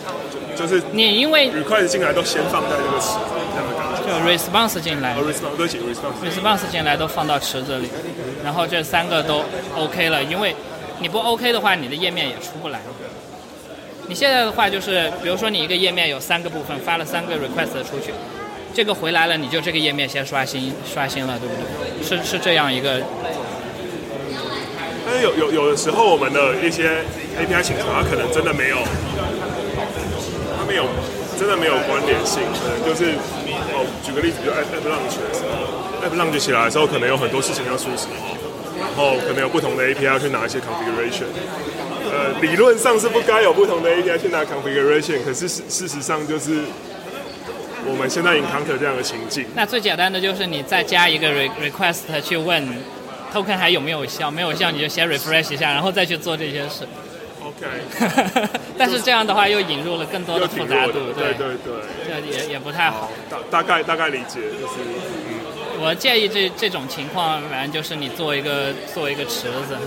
[0.55, 3.19] 就是你因为 request 进来都先放在这个池子
[3.53, 3.97] 这样的感觉。
[4.07, 7.89] 就 response 进来哦，response 对不起，response response 进来都放到池子里，
[8.43, 9.43] 然后这三个都
[9.75, 10.55] OK 了，因为
[10.99, 12.79] 你不 OK 的话，你的页面也出不来。
[14.07, 18.13] 你现在的话就是，比如说你一个页面有三个部分，发了三个 request 出去，
[18.77, 22.03] 这个回来了，你就这个页面先刷新刷新了，对不对？
[22.05, 23.01] 是是这样一个
[25.03, 27.01] 但是有有有的时候，我们的一些
[27.41, 28.77] API 请求，它可能真的没有，
[30.55, 30.85] 它没有
[31.39, 33.17] 真的没有关联性，可能就是
[33.73, 37.97] 哦，举个例子，就 App Launch 的时候，App Launch 起来的时候，可能有很多事情要梳理，
[38.77, 41.25] 然后可能有不同的 API 要去拿一些 configuration。
[42.13, 46.61] 呃，理论上是不该有不同的 API 去拿 configuration，可是事事实上就是
[47.89, 49.45] 我们现在 encounter 这样的情境。
[49.55, 52.63] 那最简单的就是你再加一个 re request 去问
[53.33, 56.87] token 还有没有效，没有效你就先 refresh 一下，然后再去做这些事。
[57.43, 61.73] OK， 但是这样的话又引入了更多的复杂度，对对对，
[62.05, 63.09] 这也也不太好。
[63.29, 64.73] 大大概大概理解，就是
[65.79, 69.77] 我建议这这种情况，反正就是你做一个做一个池子，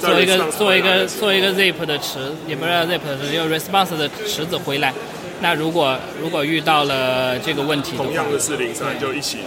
[0.00, 4.92] 做一个做一个做一个 zip 的池，也不是 zip 的池，就 response 的池子回来。
[5.40, 9.38] 那如果如果遇到了这个问题，同样的四零三就一起，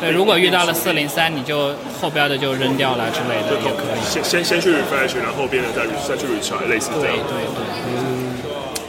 [0.00, 4.00] 对，如果遇到了四零三，你就后边的就扔掉了之类的就也可以。
[4.08, 7.16] 先先先去 refresh，然后后边的再再去 retry，类似这样。
[7.16, 8.36] 对对对嗯，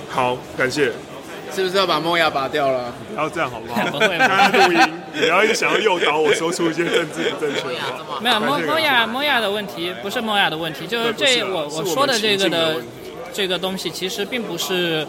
[0.09, 0.91] 好，感谢。
[1.55, 2.91] 是不是要把梦亚拔掉了？
[3.13, 3.85] 不要这样好不好？
[3.91, 4.79] 不会录音，
[5.19, 8.19] 不要一直想要诱导我说出一些政治不正确的话。
[8.21, 12.77] 没有感谢蒙蒙亚蒙亚的问题不是莫亚的问题，就是这我我说的这个的
[13.31, 15.05] 这个东西其实并不是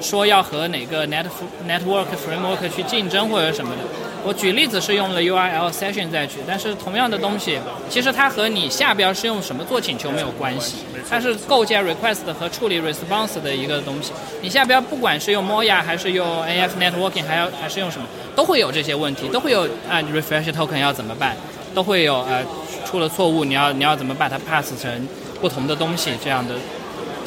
[0.00, 1.24] 说要和哪个 net
[1.66, 3.82] network framework 去竞争或者什么的。
[4.24, 10.78] 我举例子是用了 URL session 再举，但是同样的东西，其实它和你下边是用什么做请求没有关系，
[11.08, 14.12] 它是构建 request 和处理 response 的一个东西。
[14.42, 21.36] 你下边不管是用 Moya 还是用 AF networking，还要还是用什么，都会有这些问题，都会有啊 refresh token 要怎么办，
[21.72, 22.44] 都会有呃
[22.84, 25.08] 出了错误你要你要怎么把它 pass 成
[25.40, 26.54] 不同的东西这样的。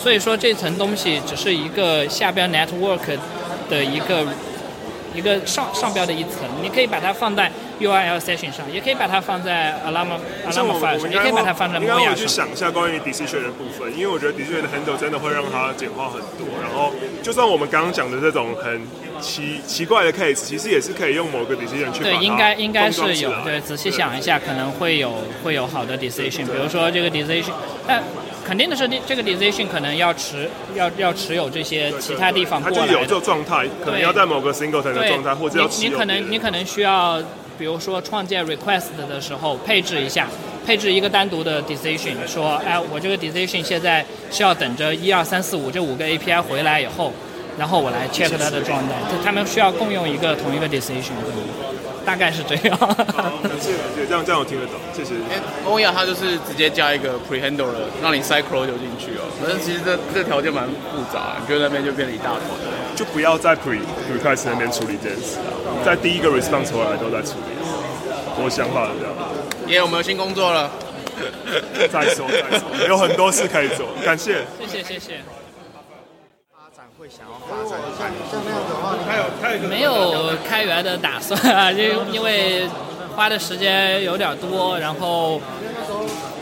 [0.02, 3.18] 所以说这层东西只是一个下标 network
[3.70, 4.26] 的一个
[5.14, 10.08] 一个上上标的一层，你可以把它放在 URL session 上，也可以把它放在 Alarm
[10.50, 12.28] 像 Alarm 我 file 上，也可以把它放在应该会去。
[12.28, 16.48] 想一下关于 decision 的部分，因为我觉得 decision 的 handle 真的会让它简化很多。
[16.62, 18.82] 然后，就算我们刚刚讲的这种很
[19.20, 23.32] 奇奇怪的 case，其实也是可以用某个 decision 去对，应该应该是有。
[23.44, 27.52] 对，仔细想一下，可能会有会有好的 decision，比如说这个 decision，
[27.86, 28.02] 但
[28.46, 32.94] 肯定的是这个 decision 可能要持要要持有这些其他地方它过来的。
[32.94, 37.22] 就有这种状态，可能要在某个 singleton 的对，状态，或者要持你你可能你可能需要，
[37.58, 40.28] 比如说创建 request 的时候配置一下，
[40.66, 47.14] 配置一个单独的 decision，说，哎，我这个 decision 现在是要等着一二三四五这五个 API 回来以后，
[47.58, 51.12] 然后我来 check 它的状态，他们需要共用一个同一个 decision，
[52.06, 52.78] 大概是这样。
[52.78, 55.14] 感谢感谢，这样这样我听得懂，谢谢。
[55.66, 59.30] 欧亚它就是直接加一个 prehandle 了，让你塞 cro 流进去哦。
[59.40, 62.42] 反正其实这这条件蛮复杂，你觉得那边就变了一大团。
[62.96, 63.80] 就不要在 pre
[64.12, 67.54] request 那边处理这件事啊，在第一个 response 回来都在处理。
[68.44, 69.16] 我想法是这样。
[69.68, 70.70] 耶，我们有新工作了。
[71.92, 74.44] 再说再说，有很多事可以做，感谢。
[74.60, 75.20] 谢谢谢谢。
[79.70, 82.68] 没有开源的打算啊，就因为
[83.16, 85.42] 花的时间有点多，然后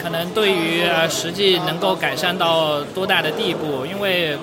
[0.02, 4.38] 可能对于实际能够改善到多大的地步，因为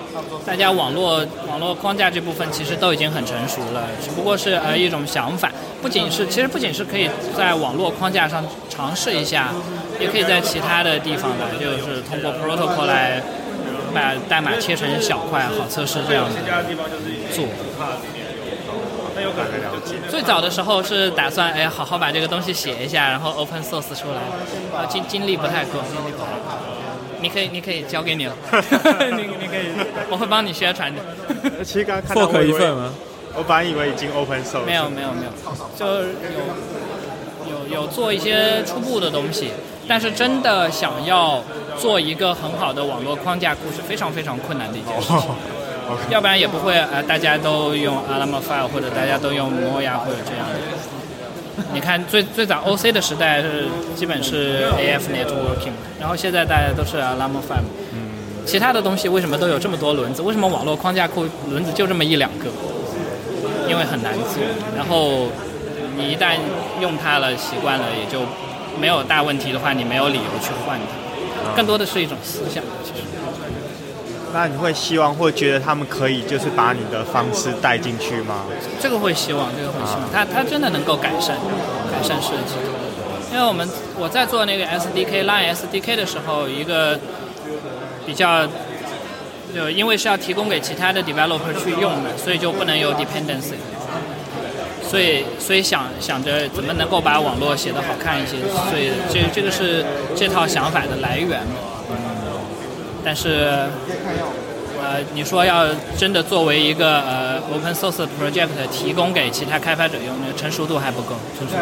[0.44, 5.50] 大家网络网络框架这部分其实都已经很成熟了，只不过是呃一种想法，
[5.80, 9.52] 不仅是其实不仅是可以在网络框架上尝试一下，
[10.00, 13.22] 也可以在其他的地方来，就是通过 protocol 来
[13.96, 16.36] 把代码切成小块，好测试这样子
[17.32, 17.46] 做。
[20.10, 24.20] 最早的时候是打算哎，好好把这个东西写一下，然后 open source 出来，
[24.78, 26.56] 啊，精精力不太够，精力不太够。
[27.22, 28.34] 你可以，你可以交给你了，
[29.16, 29.72] 你你可以，
[30.10, 31.00] 我会帮你宣传的。
[31.64, 32.92] 其实刚刚看到 fork 一份吗？
[33.34, 34.64] 我本来以为已经 open source。
[34.66, 35.32] 没有没有没有，
[35.74, 36.04] 就有
[37.50, 39.52] 有有做一些初步的东西，
[39.88, 41.42] 但是真的想要
[41.78, 45.30] 做一个很好的网络框架库是非常非常困难的一件事情。
[46.10, 51.64] 要不然也不会呃，大家都用 Alamo File 或者大家都用 Moya 或者这样的。
[51.72, 57.64] 你看最最早 OC 的时代是基本是 AF networking，然后现在大家都是 Alamo File。
[58.44, 60.22] 其他的东西为什么都有这么多轮子？
[60.22, 62.46] 为什么网络框架库轮子就这么一两个？
[63.68, 64.42] 因为很难做，
[64.76, 65.26] 然后
[65.96, 66.36] 你一旦
[66.80, 68.20] 用它了、习惯了，也就
[68.80, 71.56] 没有大问题的话，你没有理由去换它。
[71.56, 73.04] 更多的是一种思想，其实。
[74.34, 78.44] 那你会希望或觉得他们可以就是把你的方式带进去吗？
[78.78, 81.36] 这个会希望，这个会希望，它它真的能够改善
[81.90, 82.54] 改善设计。
[83.32, 83.66] 因为我们
[83.98, 86.98] 我在做那个 SDK Line SDK 的时候，一个
[88.04, 88.46] 比较
[89.54, 93.54] 就因为是要提供给其他的 developer 去用的，所以就不能有 dependency。
[94.88, 98.36] 所以所以想想着怎么能够把网络写得好看一些，
[98.70, 99.84] 所以这这个是
[100.14, 101.40] 这套想法的来源。
[103.04, 103.68] 但是，
[104.82, 105.64] 呃，你说要
[105.96, 111.60] 真的作为一个呃 open source project 提供给其他开发者用，那个成熟度还不够，成熟度。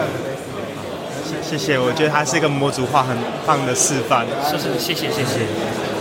[1.42, 3.14] 谢谢，我觉得它是一个模组化很
[3.46, 4.24] 棒的示范。
[4.48, 5.93] 是是，谢谢谢谢。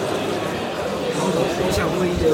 [1.26, 2.28] 我想问一个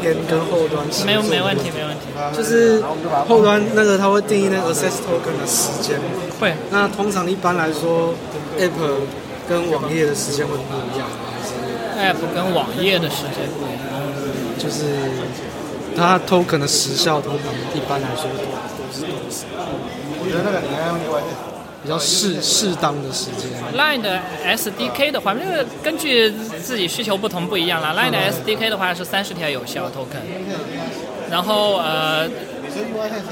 [0.00, 2.06] 偏跟后端没有没问题没问题。
[2.32, 2.82] 就是
[3.28, 5.98] 后端那个它会定义那个 access token 的时间。
[6.40, 6.54] 会。
[6.70, 8.14] 那通常一般来说
[8.58, 8.70] ，app
[9.48, 11.16] 跟网页的时间会不一样吗
[11.98, 14.00] ？app 跟网页的时间不一样，
[14.58, 14.94] 就是
[15.96, 18.44] 它 token 的时效通常一般来说都
[18.92, 19.46] 是多少？
[20.20, 21.20] 我觉得那个你要用另外
[21.84, 23.50] 比较适适当的时间。
[23.76, 26.30] Line 的 SDK 的话，这个根据
[26.62, 27.94] 自己需求不同不一样啦。
[27.94, 30.24] Line 的 SDK 的话是三十天有效 token，
[31.30, 32.26] 然后呃，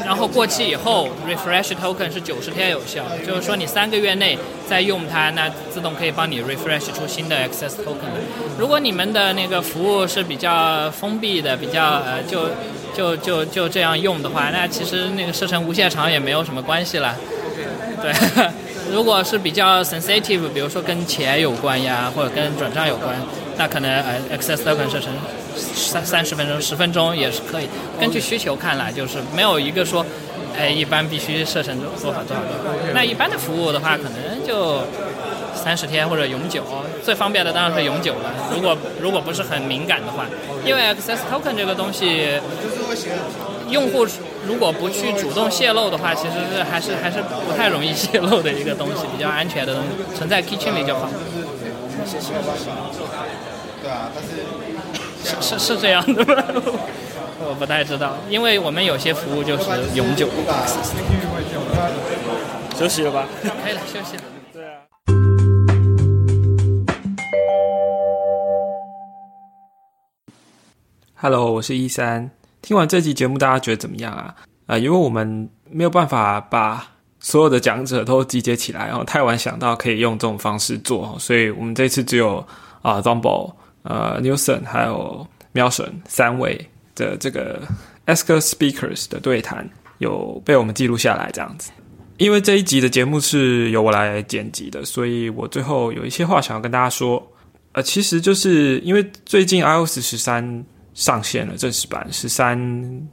[0.04, 4.38] 然后过期以后 refresh token 是九十天有效，就是说你三个月内
[4.68, 8.12] 再用它，那自动可以帮你 refresh 出新的 access token。
[8.58, 12.50] 如果你们的那个服务是比较封闭的，比较呃就
[12.94, 17.16] 就就就这样用的话，那其实那个设成无限长也没有什么关系了。
[18.02, 18.12] 对，
[18.92, 23.14] 如果是比较 sensitive，比如说跟钱有关呀，或者跟转账有关，
[23.56, 25.12] 那可能呃 access token 设成
[25.56, 27.68] 三三十分钟、十分钟也是可以，
[28.00, 30.04] 根据需求看来，就是没有一个说，
[30.58, 32.92] 哎，一般必须设成多少多少多少。
[32.92, 34.80] 那一般的服务的话，可能就
[35.54, 36.62] 三十天或者永久，
[37.04, 38.32] 最方便的当然是永久了。
[38.52, 40.26] 如果如果不是很敏感的话，
[40.66, 42.40] 因为 access token 这个东西，
[43.72, 44.06] 用户
[44.46, 51.08] 如果不去主动泄露的话，其实是还是还是不太容易泄露的一个东西，比较安全的东西，存在 keychain 里就好。
[53.82, 54.44] 对啊，但是
[55.24, 56.44] 是是是这样的吗？
[57.48, 60.28] 我不太知道，因为我们有些服务就是永久。
[62.78, 63.26] 休息了吧？
[63.64, 64.22] 可以了，休息了。
[64.52, 64.84] 对啊。
[71.16, 72.30] Hello，我是一三。
[72.62, 74.34] 听完这集节目，大家觉得怎么样啊？
[74.66, 76.86] 啊、因为我们没有办法把
[77.18, 82.44] 所有的讲者都集结起来，然后太晚想到可以用这种方式做，所以我们这次只有
[82.80, 87.60] 啊 z o m b o 呃 Newson 还有喵神三位的这个
[88.06, 89.68] Ask Speakers 的对谈
[89.98, 91.72] 有被我们记录下来，这样子。
[92.18, 97.20] 因为这一集的节目是由我来剪辑的，所以我最后有一些话想要跟大家说。
[97.74, 100.62] 呃，其实就是因为最近 iOS 十三
[100.94, 102.58] 上线了正式版，十三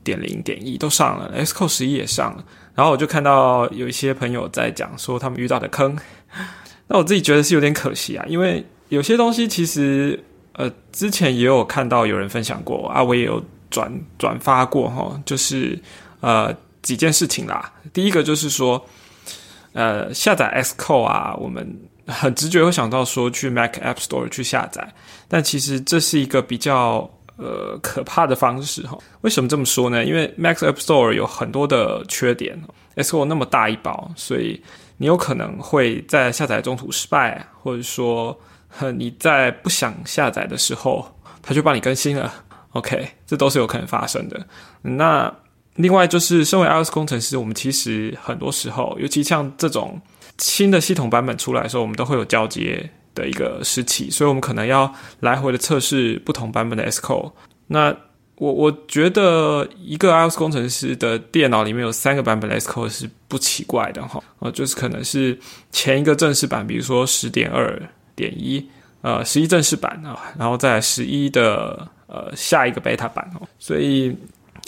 [0.04, 2.44] 点零点一都上了，Xcode 十一也上了。
[2.76, 5.98] 然后我就看到有一些朋友在讲说他们遇到的坑，
[6.88, 10.22] 那我自己觉得是有点可惜啊，因为有些东西其实
[10.54, 15.78] 呃之前也有看到有人分享过啊，我也有转转发过哈，就是
[16.22, 17.74] 呃几件事情啦。
[17.92, 18.86] 第一个就是说，
[19.74, 24.94] 呃下载 Xcode 啊，我们很直觉会想到说去 Mac App Store 去下载，
[25.28, 28.98] 但其实这是一个比较呃可怕的方式哈。
[29.22, 30.04] 为什么这么说呢？
[30.04, 32.62] 因为 Mac App Store 有很多的缺点
[32.96, 34.62] ，Xcode 那么大一包，所以
[34.98, 38.40] 你有可能会在下载中途失败，或者说
[38.96, 41.08] 你在不想下载的时候，
[41.42, 42.32] 它就帮你更新了。
[42.74, 44.46] OK，这都是有可能发生的。
[44.84, 45.34] 那
[45.76, 50.00] 另外就是，身为 iOS 工程师，我们其实很多时候，尤其像这种
[50.38, 57.34] 新的系统版本出来的时候，我们都会有交接的一个时期，所以我们可能要来回的测试不同版本的 Xcode。
[57.68, 57.94] 那
[58.36, 65.38] 我我觉得一个 iOS 工程师的电脑里面有三个版本的 Xcode 是不奇怪的哈，呃，就是可能是
[65.72, 67.78] 前一个正式版，比如说十点二
[68.16, 68.66] 点一，
[69.02, 74.16] 呃，十一正式版啊，然后再十一的呃下一个 beta 版哦，所以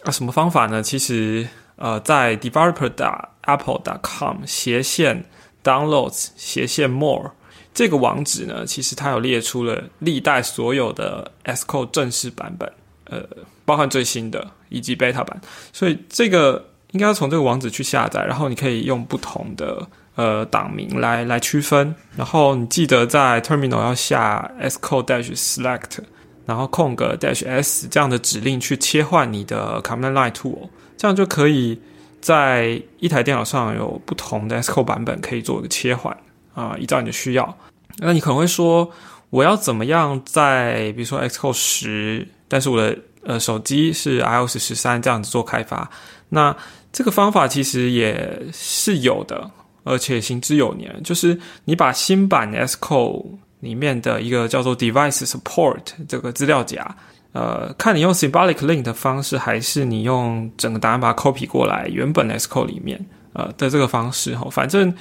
[0.03, 0.83] 啊，什么方法呢？
[0.83, 1.47] 其实
[1.77, 5.23] 呃，在 developer.apple.com 斜线
[5.63, 7.31] downloads 斜线 more
[7.73, 12.71] 这个网址呢，其实它有列出了历代所有的 SCO 正式版本，
[13.05, 13.23] 呃，
[13.65, 15.41] 包含最新的以及 beta 版，
[15.71, 25.99] 所以这个应该要从这个网址去下载，然后你可以用不同的呃档名来来区分，然后你记得在 terminal 要下 SCO Dash select。
[26.43, 30.67] 然后空格 dash s 这样的指令去切换你的 command line tool，
[30.97, 31.79] 这样就可以
[32.19, 36.17] 在一台电脑上有不同的 SCO 版本可以做一个切换
[36.53, 37.57] 啊、依照你的需要。
[37.97, 38.89] 那你可能会说，
[39.29, 45.89] 我要怎么样在比如说 Xcode 十，但是我的呃手机是 iOS 十三这样子做开发？
[46.29, 46.55] 那
[46.91, 49.49] 这个方法其实也是有的，
[49.83, 53.25] 而且行之有年，就是你把新版 Xcode
[53.59, 56.95] 里面的一个叫做 Device Support 这个资料夹，
[57.33, 64.93] 呃，看你用 Symbolic Link 的方式，还是你用整个答案把它 copy 过来原本 Xcode 里面，呃的这个方式哈，反正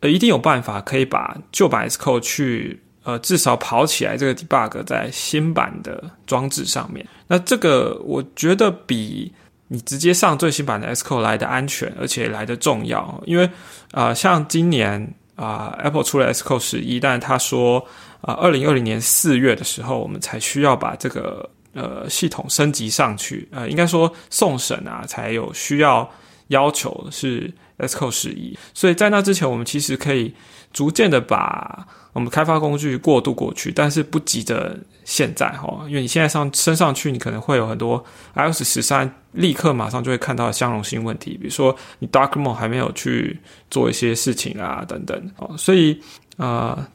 [0.00, 7.06] 呃一定有办法可以把旧版 Xcode 去呃至少跑起来这个 debug 在新版的装置上面。
[7.26, 9.32] 那这个我觉得比
[9.68, 13.44] 你直接上最新版的 Xcode 来的安全，而且来的重要，因为
[13.92, 15.14] 啊、呃，像今年。
[15.36, 17.82] 啊、，Apple 出了 Xcode 十一，但他说
[18.20, 26.06] 啊，二零二零年四月的时候，我们才需要把这个呃系统升级上去，呃，应该说送审啊，才有需要
[26.48, 27.50] 要求是
[27.80, 30.34] S Code 十一，所以在那之前，我们其实可以
[30.72, 38.04] 逐渐的把我们开发工具过渡过去，但是不急着现在哈，因为你现在上升上去，你可能会有很多
[38.34, 43.38] iOS 十三立刻马上就会看到相容性问题，比如说你 Dark Mode 还没有去
[43.70, 45.30] 做一些事情啊等等。
[45.36, 46.00] 哦，所以
[46.36, 46.88] 啊、呃，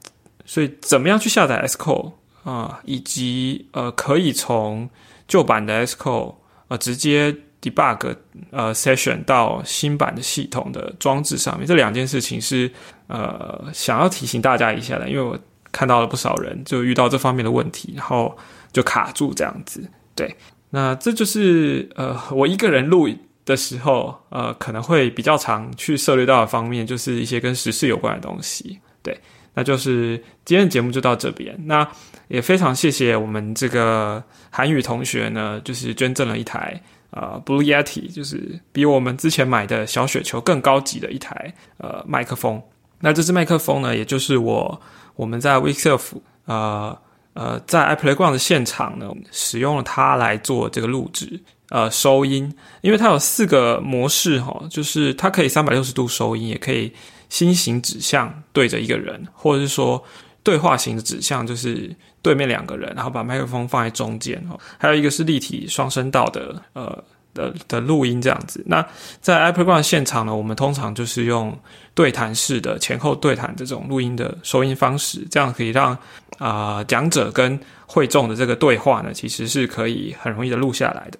[0.45, 2.11] 所以怎么样去下载 Sco
[2.43, 4.89] 啊、以及呃可以从
[5.27, 6.35] 旧版的 Xcode
[6.67, 7.35] 呃直接
[7.71, 8.15] debug
[8.51, 12.71] 呃 session 到新版的系统的装置上面，这两件事情是
[13.07, 15.37] 呃想要提醒大家一下的，因为我
[15.71, 18.37] 看到了不少人就遇到这方面的问题，然后
[18.71, 19.83] 就卡住这样子。
[20.13, 20.35] 对，
[20.69, 23.09] 那这就是呃我一个人录
[23.43, 28.79] 的时候，呃可能会比较常去涉猎到的方面，就是一些跟时事有关的东西。
[29.03, 29.19] 对，
[29.53, 31.55] 那就是今天的节目就到这边。
[31.65, 31.87] 那
[32.27, 36.81] 也非常谢谢我们这个韩语同学呢，就是捐赠了一台。
[37.15, 42.61] 呃，Blue Yeti 就是比我们之前买的小雪球更高级的一台呃麦克风。
[42.99, 44.81] 那这支麦克风呢，也就是我
[45.15, 46.01] 我们在 Weekself
[46.43, 46.97] 呃
[47.33, 51.39] 呃在 iPlayground 的现场呢，使用了它来做这个录制
[51.69, 56.91] 呃收音，因为它有四个模式哈，就是它可以三百六十度收音，也可以
[57.29, 60.03] 心形指向对着一个人，或者是说
[60.45, 64.59] 对话型的指向，就是对面两个人，然后把麦克风放在中间哦。
[64.77, 67.03] 还有一个是立体双声道的，呃
[67.33, 68.63] 的的录音这样子。
[68.67, 68.87] 那
[69.19, 71.57] 在 i p r o g r a m 现场呢，我们通常就是用
[71.95, 75.97] 对谈式的前后对谈这种录音的收音方式，这样可以让
[76.37, 81.17] 啊讲者跟会众的这个对话呢，其实是可以很容易的录下来的。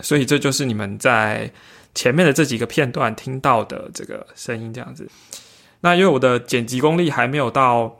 [0.00, 1.50] 所以这就是你们在
[1.94, 5.08] 前面的这几个片段听到的这个声音这样子。
[5.80, 7.94] 那因为我的剪辑功力还没有到，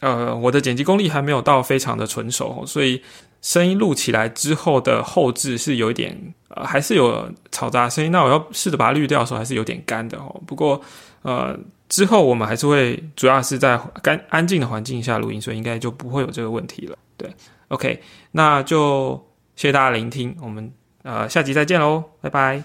[0.00, 3.02] 呃，我的剪辑功力还没有到非常的纯熟，所以
[3.40, 8.12] 声音录起来之后的后置是有一点，呃，还是有嘈杂声音。
[8.12, 10.42] 那我要试着把它滤掉的时候，还是有点干的哦。
[10.46, 10.80] 不过，
[11.22, 11.58] 呃，
[11.88, 16.98] 之后我们还是会主要是在干安静的环境下录音，所以应该就不会有这个问题了。
[17.16, 17.30] 对
[17.68, 18.02] ，OK，
[18.32, 19.14] 那就
[19.54, 20.70] 谢谢大家聆听，我们
[21.04, 22.62] 呃下集再见喽，拜拜。